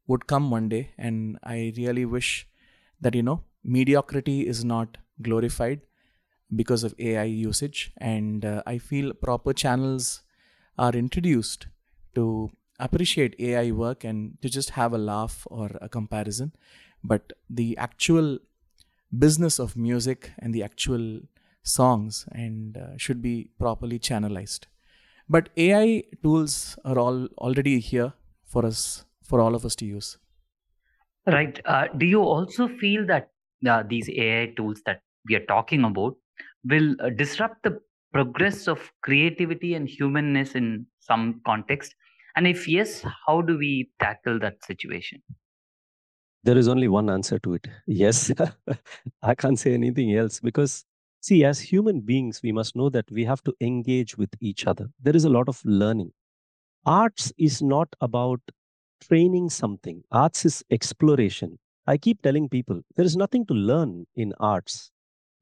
would 0.08 0.28
come 0.28 0.52
one 0.52 0.70
day. 0.70 0.92
And 0.98 1.40
i 1.44 1.74
really 1.78 2.06
wish 2.06 2.48
that 3.02 3.16
you 3.16 3.24
know 3.24 3.44
mediocrity 3.64 4.48
is 4.48 4.64
not 4.64 4.98
glorified 5.22 5.82
because 6.56 6.84
of 6.84 6.96
ai 7.00 7.24
usage. 7.24 7.92
And 7.98 8.46
uh, 8.46 8.64
i 8.66 8.78
feel 8.78 9.14
proper 9.14 9.54
channels 9.54 10.22
are 10.78 10.94
introduced 10.94 11.68
to 12.16 12.52
appreciate 12.80 13.36
ai 13.40 13.72
work 13.72 14.04
and 14.04 14.40
to 14.42 14.50
just 14.50 14.72
have 14.72 14.94
a 14.94 14.98
laugh 14.98 15.48
or 15.50 15.70
a 15.82 15.90
comparison 15.90 16.52
but 17.14 17.34
the 17.50 17.68
actual 17.78 18.30
business 19.26 19.60
of 19.60 19.76
music 19.76 20.32
and 20.40 20.54
the 20.54 20.64
actual 20.64 21.06
songs 21.64 22.26
and 22.32 22.78
uh, 22.78 22.98
should 22.98 23.22
be 23.22 23.36
properly 23.64 24.00
channelized 24.00 24.66
but 25.36 25.50
ai 25.58 26.04
tools 26.24 26.56
are 26.86 27.00
all 27.06 27.20
already 27.48 27.80
here 27.80 28.14
for 28.46 28.66
us 28.72 28.82
for 29.24 29.42
all 29.42 29.56
of 29.56 29.66
us 29.70 29.76
to 29.76 29.86
use 29.86 30.18
Right. 31.26 31.60
Uh, 31.66 31.88
do 31.98 32.06
you 32.06 32.22
also 32.22 32.68
feel 32.68 33.06
that 33.08 33.32
uh, 33.68 33.84
these 33.88 34.10
AI 34.10 34.54
tools 34.56 34.82
that 34.86 35.02
we 35.28 35.36
are 35.36 35.46
talking 35.46 35.84
about 35.84 36.16
will 36.64 36.96
uh, 37.02 37.10
disrupt 37.10 37.64
the 37.64 37.82
progress 38.14 38.68
of 38.68 38.92
creativity 39.02 39.74
and 39.74 39.90
humanness 39.90 40.56
in 40.56 40.88
some 41.00 41.42
context? 41.46 41.96
And 42.36 42.48
if 42.48 42.68
yes, 42.68 43.04
how 43.26 43.42
do 43.42 43.58
we 43.58 43.92
tackle 44.00 44.40
that 44.40 44.64
situation? 44.64 45.22
There 46.48 46.58
is 46.58 46.70
only 46.70 46.88
one 46.88 47.10
answer 47.10 47.40
to 47.40 47.56
it. 47.56 47.68
Yes. 47.88 48.32
I 49.22 49.36
can't 49.36 49.60
say 49.60 49.74
anything 49.74 50.16
else 50.16 50.40
because, 50.40 50.86
see, 51.20 51.44
as 51.44 51.60
human 51.60 52.00
beings, 52.00 52.40
we 52.42 52.54
must 52.54 52.74
know 52.74 52.88
that 52.90 53.12
we 53.12 53.26
have 53.26 53.44
to 53.44 53.54
engage 53.60 54.18
with 54.18 54.30
each 54.40 54.66
other. 54.66 54.88
There 55.04 55.14
is 55.14 55.26
a 55.26 55.30
lot 55.30 55.50
of 55.50 55.60
learning. 55.66 56.14
Arts 56.86 57.34
is 57.38 57.62
not 57.62 57.90
about 58.00 58.40
training 59.02 59.50
something, 59.50 60.04
arts 60.10 60.46
is 60.46 60.64
exploration. 60.72 61.60
I 61.86 61.98
keep 61.98 62.22
telling 62.22 62.48
people 62.48 62.80
there 62.96 63.06
is 63.06 63.18
nothing 63.18 63.46
to 63.48 63.54
learn 63.54 64.06
in 64.16 64.32
arts. 64.40 64.90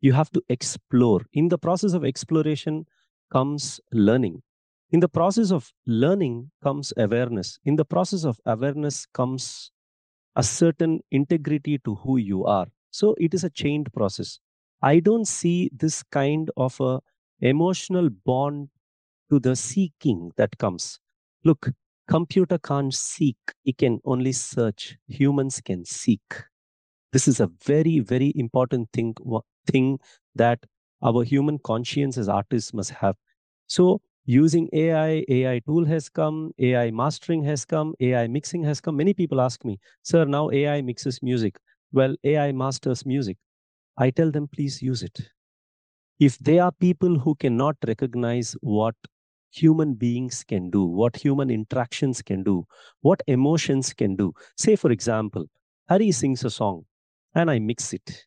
You 0.02 0.14
have 0.14 0.32
to 0.32 0.42
explore. 0.50 1.22
In 1.34 1.50
the 1.50 1.60
process 1.60 1.94
of 1.94 2.04
exploration 2.04 2.88
comes 3.32 3.80
learning. 3.94 4.42
In 4.90 5.02
the 5.02 5.10
process 5.10 5.52
of 5.52 5.72
learning 5.86 6.50
comes 6.64 6.94
awareness. 6.98 7.60
In 7.64 7.76
the 7.76 7.86
process 7.86 8.26
of 8.26 8.42
awareness 8.48 9.06
comes 9.06 9.70
a 10.36 10.44
certain 10.44 11.00
integrity 11.12 11.78
to 11.80 11.96
who 11.96 12.18
you 12.18 12.46
are. 12.46 12.68
So 12.92 13.16
it 13.20 13.34
is 13.34 13.44
a 13.44 13.50
chained 13.50 13.92
process. 13.94 14.40
I 14.82 15.00
don't 15.00 15.26
see 15.28 15.70
this 15.76 16.04
kind 16.04 16.50
of 16.58 16.80
a 16.80 17.00
emotional 17.42 18.10
bond 18.10 18.70
to 19.30 19.40
the 19.40 19.56
seeking 19.56 20.32
that 20.38 20.58
comes. 20.58 21.00
Look, 21.44 21.72
computer 22.08 22.58
can't 22.58 22.94
seek, 22.94 23.38
it 23.66 23.78
can 23.78 24.00
only 24.06 24.32
search. 24.32 24.98
Humans 25.08 25.62
can 25.62 25.86
seek. 25.86 26.22
This 27.12 27.28
is 27.28 27.40
a 27.40 27.50
very, 27.64 28.00
very 28.00 28.34
important 28.36 28.90
thing, 28.94 29.16
thing 29.68 30.00
that 30.36 30.60
our 31.02 31.24
human 31.24 31.60
conscience 31.60 32.18
as 32.18 32.30
artists 32.30 32.74
must 32.74 32.92
have. 32.92 33.16
So 33.68 34.02
using 34.26 34.70
AI, 34.74 35.26
AI 35.30 35.60
tool 35.60 35.86
has 35.86 36.10
come, 36.10 36.52
AI 36.60 36.92
mastering 36.92 37.44
has 37.44 37.66
come, 37.66 37.94
AI 38.00 38.28
mixing 38.28 38.64
has 38.64 38.82
come. 38.82 38.98
Many 38.98 39.14
people 39.14 39.42
ask 39.42 39.64
me, 39.66 39.80
sir, 40.04 40.26
now 40.26 40.50
AI 40.52 40.82
mixes 40.82 41.22
music. 41.22 41.58
Well, 41.92 42.16
AI 42.24 42.52
masters 42.52 43.06
music. 43.06 43.38
I 43.98 44.10
tell 44.12 44.32
them, 44.32 44.48
please 44.54 44.82
use 44.82 45.04
it. 45.04 45.20
If 46.20 46.38
there 46.40 46.64
are 46.64 46.72
people 46.72 47.20
who 47.20 47.36
cannot 47.36 47.76
recognize 47.88 48.56
what 48.62 48.96
human 49.52 49.94
beings 49.94 50.44
can 50.48 50.70
do, 50.70 50.84
what 50.84 51.16
human 51.16 51.50
interactions 51.50 52.22
can 52.22 52.44
do, 52.44 52.66
what 53.02 53.22
emotions 53.28 53.94
can 53.94 54.16
do. 54.16 54.34
Say, 54.58 54.76
for 54.76 54.92
example, 54.92 55.46
Hari 55.90 56.12
sings 56.12 56.44
a 56.44 56.50
song 56.50 56.86
and 57.34 57.52
I 57.52 57.60
mix 57.60 57.94
it. 57.94 58.26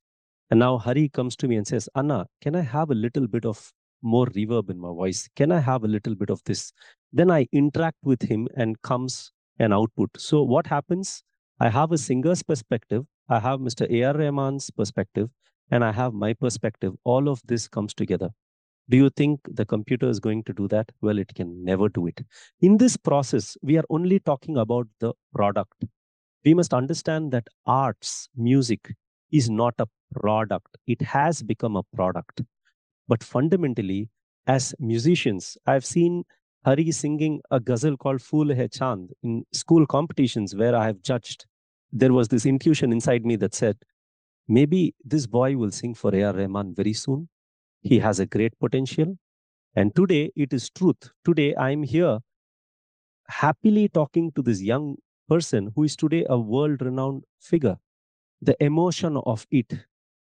And 0.50 0.60
now 0.60 0.78
Hari 0.78 1.08
comes 1.08 1.36
to 1.36 1.48
me 1.48 1.56
and 1.56 1.66
says, 1.66 1.88
Anna, 1.94 2.26
can 2.40 2.56
I 2.56 2.62
have 2.62 2.90
a 2.90 2.94
little 2.94 3.26
bit 3.26 3.44
of 3.44 3.72
more 4.02 4.26
reverb 4.26 4.70
in 4.70 4.78
my 4.78 4.88
voice? 4.88 5.28
Can 5.36 5.52
I 5.52 5.60
have 5.60 5.84
a 5.84 5.88
little 5.88 6.14
bit 6.14 6.30
of 6.30 6.42
this? 6.44 6.72
Then 7.12 7.30
I 7.30 7.46
interact 7.52 7.98
with 8.02 8.22
him 8.22 8.48
and 8.56 8.80
comes 8.82 9.32
an 9.58 9.72
output. 9.72 10.10
So 10.18 10.42
what 10.42 10.66
happens? 10.66 11.22
I 11.60 11.68
have 11.68 11.90
a 11.92 11.98
singer's 11.98 12.42
perspective, 12.42 13.04
I 13.28 13.40
have 13.40 13.60
Mr. 13.60 13.90
A.R. 13.90 14.14
Rahman's 14.14 14.70
perspective, 14.70 15.28
and 15.70 15.84
I 15.84 15.92
have 15.92 16.14
my 16.14 16.32
perspective. 16.32 16.94
All 17.04 17.28
of 17.28 17.42
this 17.44 17.68
comes 17.68 17.92
together. 17.92 18.30
Do 18.88 18.96
you 18.96 19.10
think 19.10 19.40
the 19.44 19.66
computer 19.66 20.08
is 20.08 20.18
going 20.18 20.44
to 20.44 20.54
do 20.54 20.66
that? 20.68 20.90
Well, 21.02 21.18
it 21.18 21.34
can 21.34 21.62
never 21.62 21.90
do 21.90 22.06
it. 22.06 22.24
In 22.62 22.78
this 22.78 22.96
process, 22.96 23.54
we 23.60 23.76
are 23.76 23.84
only 23.90 24.18
talking 24.18 24.56
about 24.56 24.86
the 25.00 25.12
product. 25.34 25.84
We 26.44 26.54
must 26.54 26.72
understand 26.72 27.32
that 27.32 27.48
arts, 27.66 28.30
music 28.34 28.94
is 29.30 29.50
not 29.50 29.74
a 29.78 29.86
product, 30.14 30.78
it 30.86 31.02
has 31.02 31.42
become 31.42 31.76
a 31.76 31.82
product. 31.94 32.40
But 33.08 33.24
fundamentally, 33.24 34.10
as 34.46 34.74
musicians, 34.78 35.58
I've 35.66 35.84
seen 35.84 36.24
Hari 36.64 36.90
singing 36.92 37.40
a 37.50 37.60
ghazal 37.60 37.96
called 37.96 38.22
Fool 38.22 38.54
Hai 38.54 38.66
Chand 38.68 39.12
in 39.22 39.44
school 39.52 39.86
competitions 39.86 40.54
where 40.54 40.76
I 40.76 40.86
have 40.86 41.02
judged. 41.02 41.46
There 41.92 42.12
was 42.12 42.28
this 42.28 42.44
intuition 42.46 42.92
inside 42.92 43.24
me 43.24 43.36
that 43.36 43.54
said, 43.54 43.78
maybe 44.48 44.94
this 45.04 45.26
boy 45.26 45.56
will 45.56 45.70
sing 45.70 45.94
for 45.94 46.14
A.R. 46.14 46.34
Rahman 46.34 46.74
very 46.74 46.92
soon. 46.92 47.28
He 47.82 47.98
has 48.00 48.20
a 48.20 48.26
great 48.26 48.58
potential. 48.58 49.18
And 49.74 49.94
today 49.94 50.30
it 50.36 50.52
is 50.52 50.70
truth. 50.70 51.10
Today 51.24 51.54
I'm 51.56 51.82
here 51.84 52.20
happily 53.28 53.88
talking 53.88 54.32
to 54.32 54.42
this 54.42 54.62
young 54.62 54.96
person 55.28 55.72
who 55.74 55.84
is 55.84 55.96
today 55.96 56.24
a 56.28 56.38
world 56.38 56.82
renowned 56.82 57.24
figure. 57.40 57.78
The 58.42 58.56
emotion 58.62 59.16
of 59.18 59.46
it. 59.50 59.72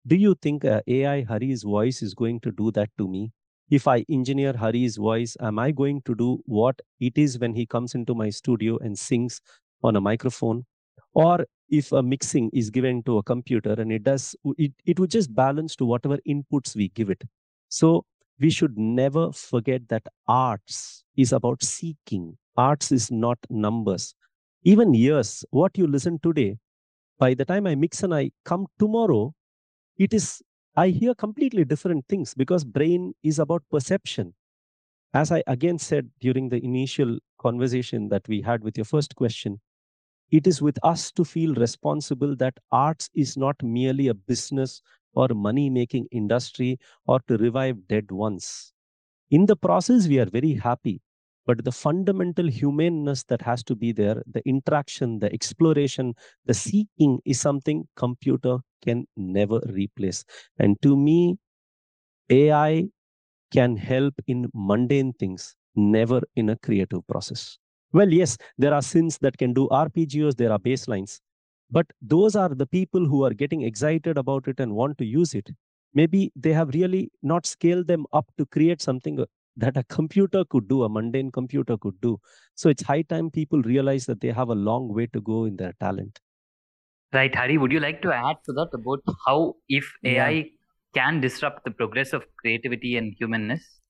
Do 0.07 0.17
you 0.17 0.35
think 0.35 0.65
uh, 0.65 0.81
AI 0.87 1.25
Hari's 1.25 1.63
voice 1.63 2.03
is 2.03 2.15
going 2.15 2.41
to 2.41 2.51
do 2.51 2.71
that 2.73 2.91
to 2.99 3.09
me? 3.09 3.33
If 3.71 3.87
I 3.87 4.05
engineer 4.11 4.53
Hari's 4.53 4.97
voice, 4.97 5.37
am 5.41 5.59
I 5.59 5.71
going 5.71 6.03
to 6.03 6.15
do 6.15 6.43
what 6.45 6.81
it 7.01 7.17
is 7.17 7.39
when 7.39 7.55
he 7.55 7.67
comes 7.67 7.95
into 7.95 8.15
my 8.15 8.31
studio 8.31 8.79
and 8.79 8.99
sings 8.99 9.41
on 9.83 9.95
a 9.97 10.01
microphone? 10.01 10.67
Or 11.15 11.47
if 11.69 11.93
a 11.93 12.03
mixing 12.03 12.51
is 12.53 12.69
given 12.69 13.03
to 13.05 13.19
a 13.19 13.23
computer 13.23 13.73
and 13.75 13.93
it 13.93 14.03
does, 14.03 14.35
it, 14.59 14.73
it 14.85 14.99
would 14.99 15.11
just 15.11 15.35
balance 15.35 15.77
to 15.77 15.85
whatever 15.85 16.19
inputs 16.29 16.75
we 16.75 16.89
give 16.89 17.09
it. 17.09 17.23
So 17.69 18.05
we 18.41 18.51
should 18.51 18.77
never 18.77 19.31
forget 19.33 19.89
that 19.89 20.03
arts 20.27 21.05
is 21.17 21.33
about 21.33 21.63
seeking. 21.63 22.37
Arts 22.57 22.91
is 22.91 23.11
not 23.11 23.39
numbers. 23.49 24.15
Even 24.65 24.95
years, 24.95 25.45
what 25.51 25.79
you 25.79 25.87
listen 25.87 26.19
today, 26.19 26.59
by 27.19 27.35
the 27.35 27.45
time 27.45 27.67
I 27.67 27.75
mix 27.77 28.03
and 28.03 28.15
I 28.15 28.33
come 28.45 28.67
tomorrow, 28.79 29.33
it 29.99 30.15
is 30.15 30.43
I 30.77 30.89
hear 30.89 31.15
completely 31.15 31.65
different 31.65 32.07
things 32.09 32.35
because 32.35 32.65
brain 32.65 33.15
is 33.23 33.39
about 33.39 33.63
perception. 33.71 34.35
As 35.15 35.33
I 35.33 35.43
again 35.47 35.79
said 35.79 36.11
during 36.21 36.49
the 36.51 36.65
initial 36.65 37.19
conversation 37.39 38.09
that 38.11 38.29
we 38.29 38.43
had 38.43 38.65
with 38.65 38.79
your 38.79 38.85
first 38.87 39.17
question, 39.17 39.61
it 40.31 40.47
is 40.47 40.63
with 40.63 40.79
us 40.83 41.13
to 41.13 41.25
feel 41.25 41.55
responsible 41.55 42.37
that 42.37 42.59
arts 42.73 43.11
is 43.15 43.37
not 43.37 43.63
merely 43.63 44.09
a 44.09 44.15
business 44.15 44.83
or 45.15 45.29
money 45.29 45.71
making 45.71 46.09
industry 46.11 46.79
or 47.07 47.21
to 47.29 47.37
revive 47.39 47.87
dead 47.89 48.11
ones. 48.11 48.73
In 49.31 49.47
the 49.47 49.57
process, 49.57 50.09
we 50.09 50.21
are 50.21 50.27
very 50.27 50.55
happy, 50.55 51.01
but 51.47 51.65
the 51.65 51.73
fundamental 51.73 52.49
humaneness 52.49 53.25
that 53.25 53.43
has 53.43 53.63
to 53.65 53.75
be 53.77 53.93
there, 53.93 54.23
the 54.27 54.47
interaction, 54.49 55.19
the 55.19 55.33
exploration, 55.33 56.15
the 56.47 56.55
seeking 56.55 57.21
is 57.25 57.41
something 57.41 57.87
computer 57.97 58.59
can 58.85 59.07
never 59.17 59.61
replace. 59.69 60.25
And 60.59 60.81
to 60.83 60.97
me, 60.97 61.39
AI 62.31 62.89
can 63.53 63.77
help 63.77 64.15
in 64.27 64.49
mundane 64.55 65.13
things, 65.15 65.55
never 65.75 66.23
in 66.37 66.49
a 66.51 66.57
creative 66.59 67.07
process. 67.07 67.59
Well, 67.93 68.11
yes, 68.13 68.39
there 68.57 68.73
are 68.73 68.81
synths 68.81 69.19
that 69.21 69.37
can 69.37 69.53
do 69.53 69.69
arpeggios, 69.69 70.37
there 70.37 70.53
are 70.53 70.59
baselines 70.59 71.21
but 71.71 71.87
those 72.03 72.37
are 72.37 72.51
the 72.51 72.67
people 72.67 73.07
who 73.07 73.25
are 73.25 73.33
getting 73.33 73.63
excited 73.63 74.19
about 74.19 74.47
it 74.47 74.61
and 74.61 74.75
want 74.75 74.99
to 74.99 75.05
use 75.07 75.35
it. 75.35 75.49
Maybe 75.95 76.31
they 76.37 76.53
have 76.53 76.69
really 76.75 77.11
not 77.23 77.47
scaled 77.47 77.87
them 77.87 78.07
up 78.13 78.31
to 78.39 78.47
create 78.47 78.83
something 78.83 79.21
uh, 79.21 79.27
that 79.57 79.77
a 79.77 79.85
computer 79.85 80.45
could 80.45 80.69
do, 80.69 80.83
a 80.85 80.89
mundane 80.89 81.31
computer 81.31 81.77
could 81.77 82.01
do. 82.01 82.21
So 82.55 82.69
it's 82.69 82.83
high 82.83 83.03
time 83.03 83.31
people 83.31 83.63
realize 83.63 84.07
that 84.07 84.21
they 84.21 84.31
have 84.31 84.49
a 84.49 84.55
long 84.55 84.93
way 84.93 85.07
to 85.09 85.21
go 85.21 85.45
in 85.45 85.57
their 85.57 85.73
talent. 85.81 86.21
Right, 87.13 87.35
Hari, 87.35 87.57
would 87.59 87.73
you 87.73 87.81
like 87.81 88.03
to 88.03 88.13
add 88.13 88.37
to 88.45 88.53
that 88.53 88.71
about 88.75 89.03
how 89.27 89.57
if 89.69 89.93
AI 90.05 90.31
Yeah. 90.31 90.43
can 90.95 91.21
disrupt 91.21 91.65
the 91.65 91.71
progress 91.71 92.13
of 92.13 92.27
creativity 92.37 92.97
and 92.97 93.15
humanness? 93.19 93.81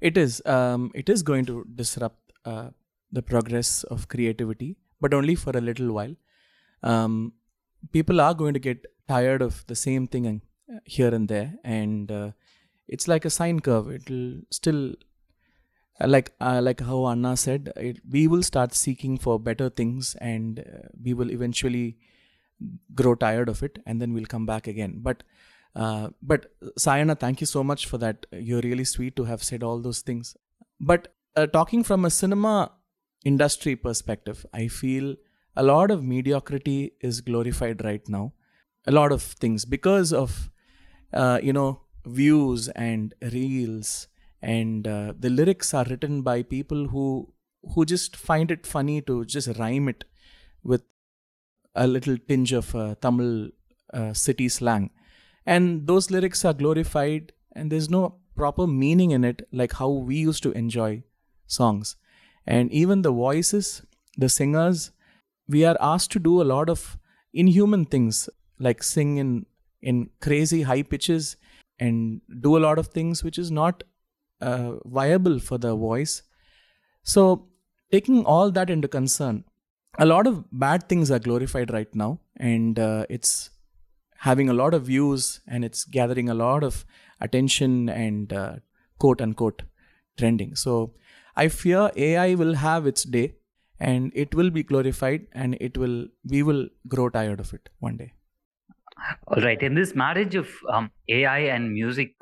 It 0.00 0.16
is. 0.16 0.44
Um, 0.46 0.90
it 0.94 1.08
is 1.08 1.22
going 1.22 1.46
to 1.46 1.64
disrupt 1.74 2.32
uh, 2.44 2.70
the 3.10 3.22
progress 3.22 3.84
of 3.84 4.08
creativity, 4.08 4.76
but 5.00 5.14
only 5.14 5.34
for 5.34 5.56
a 5.56 5.60
little 5.60 5.92
while. 5.92 6.14
Um, 6.82 7.34
people 7.92 8.20
are 8.20 8.34
going 8.34 8.54
to 8.54 8.60
get 8.60 8.86
tired 9.08 9.42
of 9.42 9.66
the 9.66 9.76
same 9.76 10.06
thing 10.06 10.26
and, 10.26 10.40
uh, 10.74 10.80
here 10.84 11.14
and 11.14 11.28
there, 11.28 11.54
and 11.64 12.10
uh, 12.10 12.32
it's 12.88 13.08
like 13.08 13.24
a 13.24 13.30
sine 13.30 13.60
curve. 13.60 13.90
It'll 13.90 14.40
still, 14.50 14.94
uh, 16.00 16.08
like 16.08 16.32
uh, 16.40 16.60
like 16.62 16.80
how 16.80 17.06
Anna 17.06 17.36
said, 17.36 17.72
it, 17.76 18.00
we 18.10 18.26
will 18.26 18.42
start 18.42 18.74
seeking 18.74 19.18
for 19.18 19.38
better 19.38 19.68
things, 19.68 20.14
and 20.20 20.60
uh, 20.60 20.88
we 21.02 21.14
will 21.14 21.30
eventually 21.30 21.98
grow 22.94 23.14
tired 23.14 23.48
of 23.48 23.62
it, 23.62 23.78
and 23.86 24.00
then 24.00 24.12
we'll 24.12 24.26
come 24.26 24.46
back 24.46 24.66
again. 24.66 25.00
But 25.02 25.22
uh, 25.74 26.08
but 26.22 26.52
Sai 26.78 26.98
Anna, 27.00 27.14
thank 27.14 27.40
you 27.40 27.46
so 27.46 27.62
much 27.62 27.86
for 27.86 27.98
that. 27.98 28.26
You're 28.32 28.62
really 28.62 28.84
sweet 28.84 29.16
to 29.16 29.24
have 29.24 29.42
said 29.42 29.62
all 29.62 29.80
those 29.80 30.00
things. 30.00 30.36
But 30.80 31.14
uh, 31.36 31.46
talking 31.46 31.82
from 31.84 32.04
a 32.04 32.10
cinema 32.10 32.72
industry 33.24 33.76
perspective, 33.76 34.46
I 34.54 34.68
feel 34.68 35.16
a 35.54 35.62
lot 35.62 35.90
of 35.90 36.02
mediocrity 36.02 36.92
is 37.00 37.20
glorified 37.20 37.84
right 37.84 38.06
now. 38.08 38.32
A 38.86 38.92
lot 38.92 39.12
of 39.12 39.22
things 39.22 39.64
because 39.64 40.12
of 40.12 40.50
uh, 41.12 41.40
you 41.42 41.52
know 41.52 41.80
views 42.06 42.68
and 42.68 43.14
reels, 43.20 44.08
and 44.40 44.86
uh, 44.86 45.12
the 45.18 45.30
lyrics 45.30 45.74
are 45.74 45.84
written 45.84 46.22
by 46.22 46.42
people 46.42 46.88
who 46.88 47.32
who 47.74 47.84
just 47.84 48.16
find 48.16 48.50
it 48.50 48.66
funny 48.66 49.00
to 49.02 49.24
just 49.24 49.58
rhyme 49.58 49.88
it 49.88 50.04
with 50.62 50.82
a 51.74 51.86
little 51.86 52.16
tinge 52.16 52.52
of 52.52 52.74
uh, 52.74 52.94
Tamil 53.02 53.50
uh, 53.92 54.12
city 54.12 54.48
slang. 54.48 54.90
And 55.44 55.86
those 55.86 56.10
lyrics 56.10 56.44
are 56.44 56.54
glorified 56.54 57.32
and 57.52 57.70
there's 57.70 57.90
no 57.90 58.16
proper 58.36 58.66
meaning 58.66 59.10
in 59.10 59.24
it 59.24 59.48
like 59.52 59.72
how 59.72 59.88
we 59.88 60.16
used 60.16 60.42
to 60.44 60.52
enjoy 60.52 61.02
songs. 61.46 61.96
And 62.46 62.70
even 62.70 63.02
the 63.02 63.12
voices 63.12 63.82
the 64.16 64.28
singers 64.28 64.92
we 65.48 65.64
are 65.64 65.76
asked 65.80 66.10
to 66.12 66.18
do 66.18 66.40
a 66.40 66.48
lot 66.54 66.68
of 66.68 66.98
inhuman 67.32 67.84
things 67.84 68.28
like 68.58 68.82
sing 68.82 69.18
in 69.18 69.46
in 69.82 70.08
crazy 70.20 70.62
high 70.62 70.82
pitches 70.82 71.36
and 71.78 72.20
do 72.40 72.56
a 72.56 72.62
lot 72.66 72.78
of 72.78 72.88
things 72.88 73.22
which 73.22 73.38
is 73.38 73.50
not 73.50 73.82
uh, 74.40 74.72
viable 74.84 75.38
for 75.38 75.58
the 75.58 75.74
voice 75.74 76.22
so 77.02 77.48
taking 77.90 78.24
all 78.24 78.50
that 78.50 78.70
into 78.70 78.88
concern 78.88 79.44
a 79.98 80.06
lot 80.06 80.26
of 80.26 80.44
bad 80.52 80.88
things 80.88 81.10
are 81.10 81.18
glorified 81.18 81.72
right 81.72 81.94
now 81.94 82.18
and 82.36 82.78
uh, 82.78 83.06
it's 83.08 83.50
having 84.18 84.48
a 84.48 84.54
lot 84.54 84.74
of 84.74 84.82
views 84.84 85.40
and 85.46 85.64
it's 85.64 85.84
gathering 85.84 86.28
a 86.28 86.34
lot 86.34 86.62
of 86.62 86.84
attention 87.20 87.88
and 87.88 88.32
uh, 88.32 88.56
quote 88.98 89.20
unquote 89.20 89.62
trending. 90.16 90.54
So 90.54 90.94
I 91.36 91.48
fear 91.48 91.90
AI 91.96 92.34
will 92.34 92.54
have 92.54 92.86
its 92.86 93.04
day 93.04 93.34
and 93.78 94.12
it 94.14 94.34
will 94.34 94.50
be 94.50 94.62
glorified 94.62 95.26
and 95.32 95.56
it 95.60 95.76
will 95.76 96.06
we 96.24 96.42
will 96.42 96.68
grow 96.88 97.08
tired 97.08 97.40
of 97.40 97.52
it 97.52 97.68
one 97.78 97.96
day. 97.96 98.12
All 99.28 99.42
right. 99.42 99.62
In 99.62 99.74
this 99.74 99.94
marriage 99.94 100.34
of 100.34 100.48
um, 100.72 100.90
AI 101.08 101.38
and 101.38 101.72
music, 101.72 102.14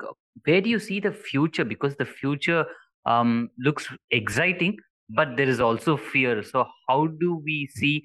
where 0.43 0.61
do 0.61 0.69
you 0.69 0.79
see 0.79 0.99
the 0.99 1.11
future? 1.11 1.63
Because 1.65 1.95
the 1.95 2.05
future 2.05 2.65
um, 3.05 3.49
looks 3.59 3.87
exciting, 4.11 4.77
but 5.09 5.37
there 5.37 5.47
is 5.47 5.59
also 5.59 5.97
fear. 5.97 6.43
So, 6.43 6.67
how 6.89 7.07
do 7.07 7.41
we 7.43 7.67
see 7.67 8.03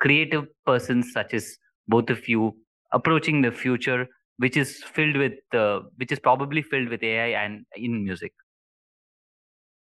creative 0.00 0.46
persons 0.66 1.12
such 1.12 1.34
as 1.34 1.56
both 1.88 2.10
of 2.10 2.28
you 2.28 2.52
approaching 2.92 3.42
the 3.42 3.50
future, 3.52 4.06
which 4.36 4.56
is 4.56 4.82
filled 4.84 5.16
with, 5.16 5.32
uh, 5.52 5.80
which 5.96 6.12
is 6.12 6.20
probably 6.20 6.62
filled 6.62 6.88
with 6.88 7.02
AI 7.02 7.42
and 7.44 7.64
in 7.74 8.04
music? 8.04 8.32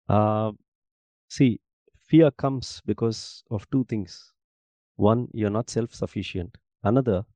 Uh, 0.08 0.52
see, 1.28 1.60
fear 1.98 2.30
comes 2.32 2.82
because 2.86 3.44
of 3.50 3.68
two 3.70 3.84
things. 3.84 4.32
One, 4.96 5.28
you're 5.34 5.50
not 5.50 5.70
self 5.70 5.94
sufficient. 5.94 6.58
Another, 6.84 7.26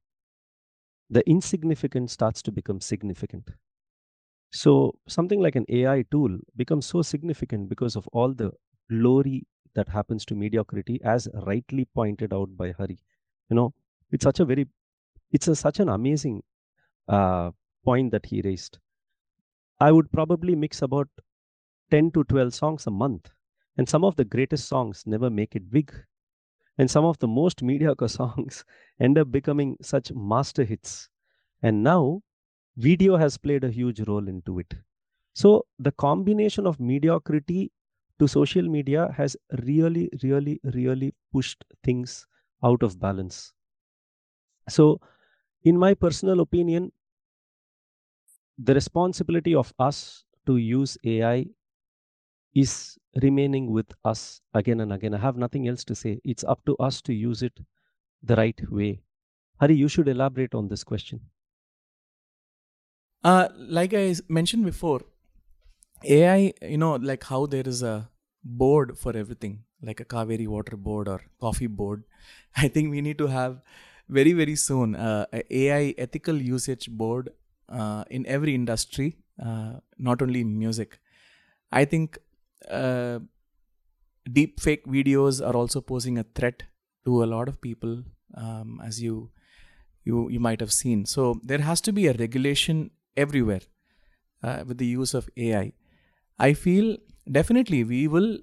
the 1.11 1.29
insignificant 1.29 2.11
starts 2.11 2.43
to 2.43 2.53
become 2.53 2.81
significant. 2.81 3.51
So, 4.53 4.99
something 5.09 5.41
like 5.41 5.55
an 5.57 5.67
AI 5.69 6.03
tool 6.11 6.39
becomes 6.57 6.87
so 6.87 7.03
significant 7.03 7.69
because 7.69 7.95
of 7.97 8.09
all 8.09 8.33
the 8.33 8.53
glory 8.91 9.47
that 9.75 9.89
happens 9.89 10.25
to 10.27 10.35
mediocrity, 10.35 11.01
as 11.05 11.29
rightly 11.47 11.85
pointed 11.85 12.33
out 12.33 12.57
by 12.57 12.73
Hari. 12.73 12.99
You 13.51 13.57
know, 13.57 13.75
it's 14.11 14.25
such 14.25 14.41
a 14.41 14.45
very, 14.45 14.67
it's 15.33 15.49
a, 15.49 15.57
such 15.57 15.81
an 15.81 15.89
amazing 15.91 16.43
uh, 17.09 17.53
point 17.85 18.13
that 18.13 18.27
he 18.27 18.43
raised. 18.43 18.79
I 19.81 19.91
would 19.91 20.13
probably 20.13 20.55
mix 20.55 20.83
about 20.83 21.09
10 21.91 22.11
to 22.13 22.25
12 22.25 22.53
songs 22.55 22.87
a 22.87 22.91
month, 22.91 23.31
and 23.79 23.89
some 23.89 24.05
of 24.05 24.17
the 24.17 24.25
greatest 24.27 24.69
songs 24.69 25.05
never 25.07 25.31
make 25.31 25.57
it 25.57 25.71
big. 25.71 25.93
And 26.79 26.91
some 26.91 27.05
of 27.05 27.19
the 27.19 27.29
most 27.29 27.63
mediocre 27.63 28.09
songs 28.09 28.65
end 29.01 29.19
up 29.19 29.31
becoming 29.31 29.77
such 29.83 30.13
master 30.13 30.65
hits. 30.65 31.11
And 31.63 31.83
now, 31.83 32.23
video 32.77 33.17
has 33.17 33.39
played 33.39 33.65
a 33.65 33.71
huge 33.71 34.01
role 34.09 34.29
into 34.29 34.59
it. 34.61 34.75
So, 35.35 35.67
the 35.79 35.93
combination 35.93 36.67
of 36.67 36.81
mediocrity 36.81 37.73
to 38.19 38.29
social 38.29 38.69
media 38.69 39.13
has 39.17 39.37
really, 39.65 40.11
really, 40.23 40.61
really 40.65 41.15
pushed 41.33 41.65
things 41.85 42.27
out 42.65 42.83
of 42.83 42.99
balance. 43.01 43.53
So, 44.69 45.01
in 45.65 45.79
my 45.79 45.95
personal 45.95 46.41
opinion, 46.41 46.93
the 48.59 48.75
responsibility 48.75 49.55
of 49.55 49.73
us 49.79 50.25
to 50.47 50.57
use 50.57 50.97
AI 51.05 51.47
is 52.55 52.99
remaining 53.23 53.71
with 53.71 53.93
us 54.05 54.41
again 54.55 54.81
and 54.81 54.93
again. 54.93 55.15
I 55.15 55.19
have 55.19 55.37
nothing 55.37 55.69
else 55.69 55.85
to 55.85 55.95
say. 55.95 56.21
It's 56.25 56.45
up 56.45 56.65
to 56.67 56.77
us 56.77 57.01
to 57.03 57.15
use 57.15 57.43
it 57.43 57.59
the 58.23 58.37
right 58.37 58.61
way. 58.71 59.01
Hari, 59.61 59.75
you 59.75 59.89
should 59.89 60.09
elaborate 60.09 60.55
on 60.55 60.69
this 60.69 60.85
question. 60.85 61.21
Uh, 63.25 63.49
like 63.57 63.95
I 63.95 64.15
mentioned 64.29 64.65
before, 64.65 65.01
AI, 66.05 66.53
you 66.63 66.79
know, 66.79 66.97
like 66.97 67.25
how 67.25 67.47
there 67.47 67.67
is 67.67 67.83
a 67.83 68.11
board 68.45 68.99
for 68.99 69.17
everything, 69.17 69.65
like 69.83 70.01
a 70.01 70.05
Kaveri 70.05 70.47
water 70.47 70.77
board 70.77 71.09
or 71.09 71.23
coffee 71.41 71.67
board. 71.67 72.05
I 72.57 72.69
think 72.69 72.91
we 72.91 73.01
need 73.01 73.19
to 73.19 73.27
have 73.27 73.61
very, 74.09 74.33
very 74.33 74.57
soon 74.57 74.95
uh, 74.95 75.27
AI 75.51 75.95
ethical 75.99 76.37
usage 76.37 76.89
board 76.91 77.31
uh, 77.69 78.05
in 78.11 78.27
every 78.27 78.55
industry, 78.55 79.17
uh, 79.45 79.81
not 79.99 80.23
only 80.23 80.43
in 80.43 80.59
music. 80.59 80.99
I 81.73 81.85
think 81.85 82.19
uh, 82.71 83.21
deep 84.33 84.61
fake 84.61 84.87
videos 84.87 85.47
are 85.47 85.57
also 85.57 85.81
posing 85.81 86.19
a 86.19 86.25
threat 86.35 86.65
to 87.05 87.23
a 87.23 87.27
lot 87.27 87.49
of 87.49 87.61
people, 87.61 88.03
um, 88.35 88.81
as 88.85 89.03
you 89.03 89.31
you 90.05 90.29
you 90.29 90.41
might 90.41 90.61
have 90.61 90.73
seen. 90.73 91.05
So 91.07 91.41
there 91.43 91.59
has 91.59 91.81
to 91.83 91.93
be 91.93 92.07
a 92.07 92.13
regulation 92.15 92.91
everywhere 93.17 93.61
uh, 94.43 94.65
with 94.67 94.79
the 94.79 94.87
use 94.87 95.15
of 95.15 95.29
AI. 95.37 95.73
I 96.39 96.53
feel 96.53 96.97
definitely 97.31 97.85
we 97.85 98.09
will 98.09 98.39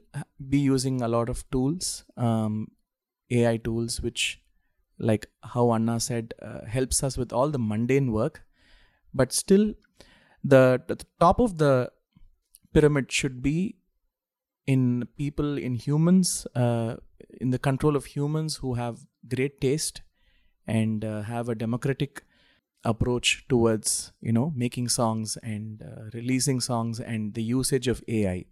be 0.49 0.59
using 0.59 1.01
a 1.01 1.07
lot 1.07 1.29
of 1.29 1.49
tools, 1.51 2.05
um, 2.17 2.71
AI 3.29 3.57
tools, 3.57 4.01
which, 4.01 4.41
like 4.97 5.27
how 5.43 5.71
Anna 5.73 5.99
said, 5.99 6.33
uh, 6.41 6.65
helps 6.65 7.03
us 7.03 7.17
with 7.17 7.31
all 7.31 7.49
the 7.49 7.59
mundane 7.59 8.11
work. 8.11 8.43
But 9.13 9.31
still, 9.31 9.73
the, 10.43 10.81
the 10.87 11.05
top 11.19 11.39
of 11.39 11.57
the 11.57 11.91
pyramid 12.73 13.11
should 13.11 13.41
be 13.41 13.75
in 14.65 15.07
people, 15.17 15.57
in 15.57 15.75
humans, 15.75 16.47
uh, 16.55 16.95
in 17.41 17.49
the 17.49 17.59
control 17.59 17.95
of 17.95 18.05
humans 18.05 18.57
who 18.57 18.75
have 18.75 18.99
great 19.27 19.59
taste 19.59 20.01
and 20.67 21.03
uh, 21.03 21.21
have 21.21 21.49
a 21.49 21.55
democratic 21.55 22.23
approach 22.85 23.45
towards 23.47 24.11
you 24.19 24.31
know 24.31 24.51
making 24.55 24.89
songs 24.89 25.37
and 25.41 25.81
uh, 25.81 26.03
releasing 26.13 26.59
songs 26.59 26.99
and 26.99 27.33
the 27.33 27.41
usage 27.41 27.87
of 27.87 28.03
ai 28.09 28.45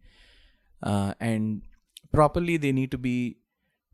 uh, 0.83 1.13
and 1.19 1.63
properly 2.11 2.57
they 2.57 2.71
need 2.71 2.91
to 2.91 2.97
be 2.97 3.37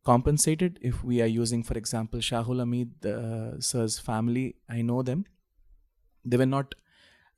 compensated. 0.05 0.79
If 0.81 1.03
we 1.03 1.21
are 1.21 1.31
using 1.37 1.63
for 1.63 1.77
example 1.77 2.19
shahul 2.19 2.61
Hameed 2.63 3.05
uh, 3.05 3.59
sir's 3.59 3.99
family 3.99 4.55
i 4.69 4.81
know 4.81 5.01
them. 5.01 5.25
They 6.23 6.37
were 6.37 6.51
not 6.53 6.75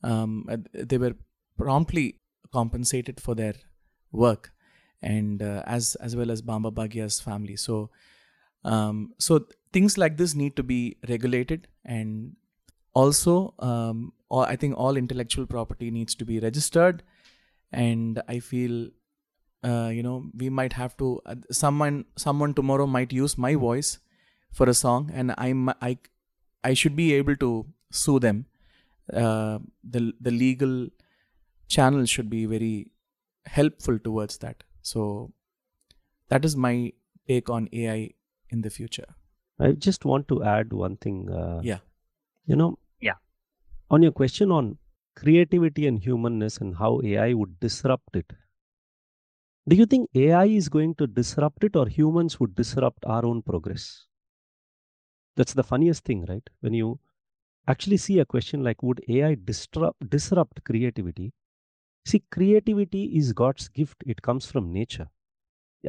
um, 0.04 0.46
uh, 0.50 0.58
they 0.74 0.98
were 0.98 1.15
promptly 1.58 2.06
compensated 2.54 3.20
for 3.20 3.36
their 3.36 3.56
work 4.12 4.52
and 5.02 5.42
uh, 5.42 5.64
as 5.66 5.96
as 5.96 6.16
well 6.16 6.32
as 6.32 6.42
bamba 6.42 6.74
bakya's 6.74 7.20
family. 7.20 7.56
So 7.56 7.90
um, 8.64 9.14
so 9.20 9.48
things 9.74 9.98
like 9.98 10.18
this 10.18 10.36
need 10.36 10.56
to 10.56 10.64
be 10.64 10.98
regulated 11.08 11.68
and 11.86 12.36
also 12.94 13.54
um, 13.60 14.14
all, 14.30 14.42
i 14.44 14.56
think 14.56 14.76
all 14.78 14.98
intellectual 14.98 15.46
property 15.46 15.92
needs 15.92 16.16
to 16.16 16.26
be 16.26 16.40
registered. 16.40 17.04
And 17.72 18.22
i 18.28 18.40
feel 18.40 18.90
uh, 19.64 19.90
you 19.94 20.04
know 20.04 20.26
we 20.36 20.50
might 20.50 20.74
have 20.74 20.96
to 20.98 21.22
uh, 21.26 21.36
someone 21.52 22.06
someone 22.18 22.54
tomorrow 22.54 22.88
might 22.88 23.14
use 23.14 23.38
my 23.38 23.56
voice 23.56 24.00
for 24.52 24.70
a 24.70 24.74
song 24.74 25.12
and 25.14 25.34
i'm 25.38 25.70
i 25.82 25.98
i 26.64 26.74
should 26.74 26.96
be 26.96 27.14
able 27.14 27.36
to 27.36 27.66
sue 27.92 28.20
them. 28.20 28.46
Uh, 29.14 29.60
the 29.84 30.14
the 30.22 30.32
legal 30.32 30.88
channel 31.68 32.06
should 32.06 32.30
be 32.30 32.46
very 32.46 32.92
helpful 33.46 33.98
towards 34.00 34.38
that 34.40 34.64
so 34.82 35.32
that 36.30 36.46
is 36.46 36.56
my 36.56 36.92
take 37.28 37.50
on 37.50 37.68
ai 37.74 38.12
in 38.50 38.62
the 38.62 38.70
future 38.70 39.08
I 39.62 39.74
just 39.74 40.06
want 40.06 40.28
to 40.30 40.42
add 40.42 40.72
one 40.72 40.96
thing. 40.96 41.30
Uh, 41.30 41.60
Yeah. 41.62 41.80
You 42.46 42.56
know, 42.56 42.80
Yeah. 43.02 43.15
on 43.92 44.02
your 44.04 44.12
question 44.13 44.52
on 44.52 44.78
creativity 45.15 45.86
and 45.88 46.00
humanness 46.00 46.58
and 46.60 46.78
how 46.78 47.02
AI 47.04 47.34
would 47.34 47.60
disrupt 47.60 48.15
it, 48.15 48.34
do 49.70 49.76
you 49.78 49.86
think 49.86 50.10
AI 50.15 50.46
is 50.48 50.68
going 50.68 50.96
to 50.96 51.08
disrupt 51.08 51.63
it 51.63 51.78
or 51.78 51.88
humans 51.88 52.42
would 52.42 52.56
disrupt 52.56 53.06
our 53.06 53.26
own 53.26 53.42
progress? 53.42 54.06
That's 55.36 55.54
the 55.54 55.63
funniest 55.63 56.04
thing, 56.06 56.26
right? 56.26 56.48
When 56.60 56.74
you 56.74 57.00
actually 57.68 57.98
see 57.98 58.20
a 58.20 58.26
question 58.26 58.63
like, 58.63 58.84
would 58.84 59.04
AI 59.10 59.36
disrupt, 59.36 60.10
disrupt 60.10 60.63
creativity? 60.63 61.34
See, 62.10 62.24
creativity 62.32 63.04
is 63.17 63.34
God's 63.34 63.67
gift, 63.69 64.04
it 64.06 64.22
comes 64.24 64.45
from 64.52 64.74
nature. 64.74 65.08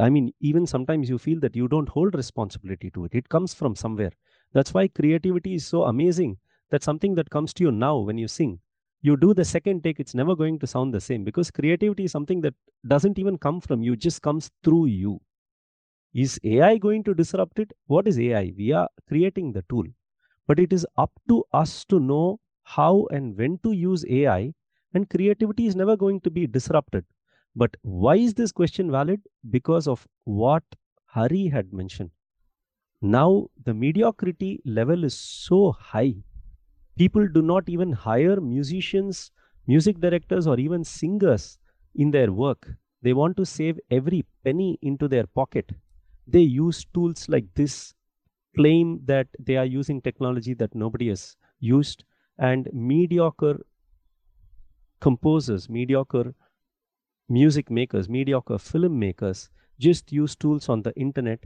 I 0.00 0.10
mean, 0.10 0.32
even 0.40 0.66
sometimes 0.66 1.08
you 1.08 1.18
feel 1.18 1.40
that 1.40 1.56
you 1.56 1.68
don't 1.68 1.88
hold 1.88 2.14
responsibility 2.14 2.90
to 2.92 3.06
it. 3.06 3.14
It 3.14 3.28
comes 3.28 3.54
from 3.54 3.76
somewhere. 3.76 4.12
That's 4.52 4.74
why 4.74 4.88
creativity 4.88 5.54
is 5.54 5.66
so 5.66 5.84
amazing. 5.84 6.38
That's 6.70 6.84
something 6.84 7.14
that 7.16 7.30
comes 7.30 7.54
to 7.54 7.64
you 7.64 7.72
now 7.72 7.98
when 7.98 8.18
you 8.18 8.28
sing. 8.28 8.60
You 9.02 9.16
do 9.16 9.34
the 9.34 9.44
second 9.44 9.84
take, 9.84 10.00
it's 10.00 10.14
never 10.14 10.36
going 10.36 10.58
to 10.60 10.66
sound 10.66 10.94
the 10.94 11.00
same 11.00 11.24
because 11.24 11.50
creativity 11.50 12.04
is 12.04 12.12
something 12.12 12.42
that 12.42 12.54
doesn't 12.86 13.18
even 13.18 13.38
come 13.38 13.60
from 13.60 13.82
you, 13.82 13.96
just 13.96 14.22
comes 14.22 14.50
through 14.64 14.86
you. 14.86 15.20
Is 16.14 16.38
AI 16.44 16.78
going 16.78 17.02
to 17.04 17.14
disrupt 17.14 17.58
it? 17.58 17.72
What 17.88 18.06
is 18.06 18.18
AI? 18.18 18.52
We 18.56 18.70
are 18.72 18.88
creating 19.08 19.52
the 19.52 19.62
tool. 19.68 19.86
But 20.46 20.60
it 20.60 20.72
is 20.72 20.86
up 20.96 21.12
to 21.28 21.44
us 21.52 21.84
to 21.86 22.00
know 22.00 22.40
how 22.64 23.06
and 23.10 23.36
when 23.36 23.58
to 23.64 23.72
use 23.72 24.04
AI, 24.08 24.54
and 24.94 25.08
creativity 25.08 25.66
is 25.66 25.76
never 25.76 25.96
going 25.96 26.20
to 26.22 26.30
be 26.30 26.46
disrupted. 26.46 27.04
But 27.56 27.76
why 27.82 28.16
is 28.16 28.34
this 28.34 28.52
question 28.52 28.90
valid? 28.90 29.20
Because 29.50 29.88
of 29.88 30.06
what 30.24 30.62
Hari 31.06 31.48
had 31.48 31.72
mentioned. 31.72 32.10
Now, 33.02 33.48
the 33.64 33.74
mediocrity 33.74 34.60
level 34.64 35.04
is 35.04 35.14
so 35.14 35.72
high. 35.72 36.14
People 36.96 37.26
do 37.28 37.42
not 37.42 37.68
even 37.68 37.92
hire 37.92 38.40
musicians, 38.40 39.30
music 39.66 40.00
directors, 40.00 40.46
or 40.46 40.58
even 40.58 40.84
singers 40.84 41.58
in 41.94 42.10
their 42.10 42.32
work. 42.32 42.68
They 43.02 43.14
want 43.14 43.36
to 43.38 43.46
save 43.46 43.80
every 43.90 44.24
penny 44.44 44.78
into 44.82 45.08
their 45.08 45.26
pocket. 45.26 45.72
They 46.26 46.40
use 46.40 46.84
tools 46.92 47.28
like 47.28 47.46
this, 47.54 47.94
claim 48.54 49.00
that 49.06 49.28
they 49.38 49.56
are 49.56 49.64
using 49.64 50.02
technology 50.02 50.54
that 50.54 50.74
nobody 50.74 51.08
has 51.08 51.36
used, 51.58 52.04
and 52.38 52.68
mediocre 52.72 53.60
composers, 55.00 55.68
mediocre 55.68 56.34
music 57.28 57.70
makers, 57.70 58.08
mediocre 58.08 58.58
film 58.58 58.98
makers 58.98 59.50
just 59.78 60.12
use 60.12 60.36
tools 60.36 60.68
on 60.68 60.82
the 60.82 60.92
internet, 60.94 61.44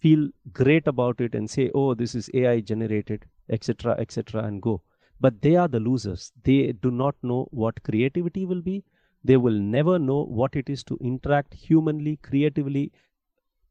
feel 0.00 0.28
great 0.52 0.86
about 0.86 1.20
it, 1.20 1.34
and 1.34 1.50
say, 1.50 1.70
oh, 1.74 1.94
this 1.94 2.14
is 2.14 2.30
AI 2.34 2.60
generated, 2.60 3.24
etc., 3.48 3.96
etc., 3.98 4.44
and 4.44 4.62
go. 4.62 4.82
But 5.20 5.40
they 5.42 5.56
are 5.56 5.68
the 5.68 5.80
losers. 5.80 6.32
They 6.44 6.72
do 6.72 6.90
not 6.90 7.14
know 7.22 7.48
what 7.50 7.82
creativity 7.82 8.44
will 8.44 8.62
be. 8.62 8.84
They 9.24 9.36
will 9.36 9.58
never 9.58 9.98
know 9.98 10.24
what 10.24 10.56
it 10.56 10.68
is 10.68 10.82
to 10.84 10.98
interact 11.00 11.54
humanly, 11.54 12.16
creatively, 12.16 12.92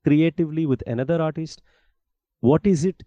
creatively 0.05 0.65
with 0.65 0.81
another 0.87 1.21
artist. 1.21 1.61
What 2.39 2.65
is 2.65 2.85
it 2.85 3.03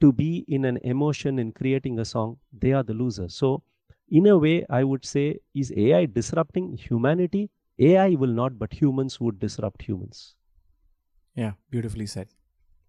to 0.00 0.12
be 0.12 0.44
in 0.48 0.64
an 0.64 0.78
emotion 0.82 1.38
in 1.38 1.52
creating 1.52 1.98
a 1.98 2.04
song? 2.04 2.38
They 2.52 2.72
are 2.72 2.84
the 2.84 2.94
losers. 2.94 3.34
So 3.34 3.62
in 4.08 4.26
a 4.26 4.38
way, 4.38 4.64
I 4.70 4.84
would 4.84 5.04
say, 5.04 5.38
is 5.54 5.72
AI 5.76 6.06
disrupting 6.06 6.76
humanity? 6.76 7.50
AI 7.78 8.10
will 8.10 8.32
not, 8.32 8.58
but 8.58 8.72
humans 8.72 9.20
would 9.20 9.38
disrupt 9.38 9.82
humans. 9.82 10.34
yeah 11.34 11.52
beautifully 11.70 12.06
said 12.06 12.28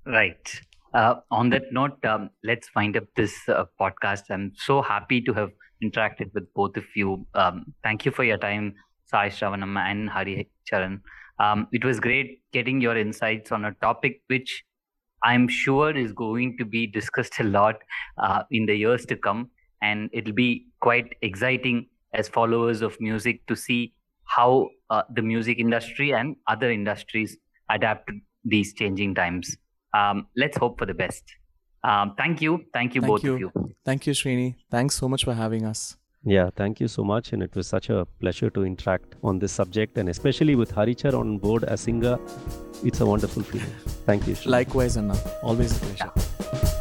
Right. 0.06 0.52
Uh, 0.94 1.16
on 1.32 1.50
that 1.50 1.64
note, 1.72 2.04
um, 2.06 2.30
let's 2.44 2.70
wind 2.76 2.96
up 2.96 3.04
this 3.16 3.34
uh, 3.50 3.66
podcast. 3.80 4.30
I'm 4.30 4.54
so 4.56 4.82
happy 4.82 5.20
to 5.22 5.34
have 5.34 5.52
interacted 5.84 6.34
with 6.34 6.46
both 6.54 6.78
of 6.78 6.86
you. 6.96 7.26
Um, 7.34 7.74
thank 7.84 8.06
you 8.06 8.12
for 8.12 8.24
your 8.24 8.38
time, 8.38 8.76
Sai 9.06 9.30
Shravanam 9.30 9.78
and 9.78 10.10
Hari 10.10 10.50
Charan. 10.66 11.02
Um, 11.40 11.68
it 11.74 11.84
was 11.84 12.00
great 12.00 12.42
getting 12.54 12.80
your 12.82 12.96
insights 12.98 13.52
on 13.52 13.66
a 13.66 13.74
topic 13.82 14.22
which 14.28 14.64
I'm 15.24 15.48
sure 15.50 15.96
is 15.96 16.14
going 16.14 16.58
to 16.58 16.66
be 16.66 16.88
discussed 16.88 17.40
a 17.40 17.44
lot 17.44 17.76
uh, 18.18 18.44
in 18.50 18.66
the 18.66 18.76
years 18.76 19.06
to 19.08 19.18
come. 19.18 19.50
And 19.82 20.10
it'll 20.14 20.34
be 20.34 20.68
quite 20.82 21.16
exciting 21.22 21.88
as 22.14 22.28
followers 22.28 22.82
of 22.82 23.00
music 23.00 23.46
to 23.48 23.56
see 23.56 23.94
how 24.26 24.70
uh, 24.90 25.04
the 25.14 25.22
music 25.22 25.60
industry 25.60 26.14
and 26.14 26.36
other 26.48 26.72
industries 26.72 27.38
adapt 27.70 28.08
to 28.08 28.14
these 28.44 28.74
changing 28.74 29.16
times. 29.16 29.56
Um, 29.94 30.28
let's 30.36 30.58
hope 30.58 30.80
for 30.80 30.86
the 30.86 30.94
best. 30.94 31.24
Um, 31.84 32.16
thank 32.18 32.42
you. 32.42 32.66
Thank 32.74 32.96
you, 32.96 33.02
Thank 33.02 33.12
both 33.12 33.24
you. 33.24 33.34
of 33.36 33.40
you. 33.40 33.52
Thank 33.86 34.08
you, 34.08 34.14
Srini. 34.14 34.56
Thanks 34.70 34.96
so 34.96 35.08
much 35.08 35.24
for 35.24 35.34
having 35.34 35.66
us. 35.66 35.98
Yeah, 36.24 36.50
thank 36.56 36.82
you 36.82 36.88
so 36.88 37.04
much. 37.04 37.32
And 37.32 37.42
it 37.42 37.56
was 37.56 37.68
such 37.68 37.90
a 37.90 38.06
pleasure 38.20 38.50
to 38.50 38.66
interact 38.66 39.16
on 39.24 39.40
this 39.40 39.52
subject. 39.52 39.98
And 39.98 40.10
especially 40.10 40.56
with 40.56 40.74
Harichar 40.74 41.18
on 41.18 41.38
board 41.38 41.64
as 41.64 41.82
singer, 41.82 42.18
it's 42.84 43.00
a 43.00 43.06
wonderful 43.06 43.44
feeling. 43.44 43.68
Thank 44.06 44.28
you. 44.28 44.34
Srini. 44.34 44.48
Likewise, 44.48 44.98
Anna. 44.98 45.18
Always 45.42 45.72
a 45.78 45.80
pleasure. 45.80 46.76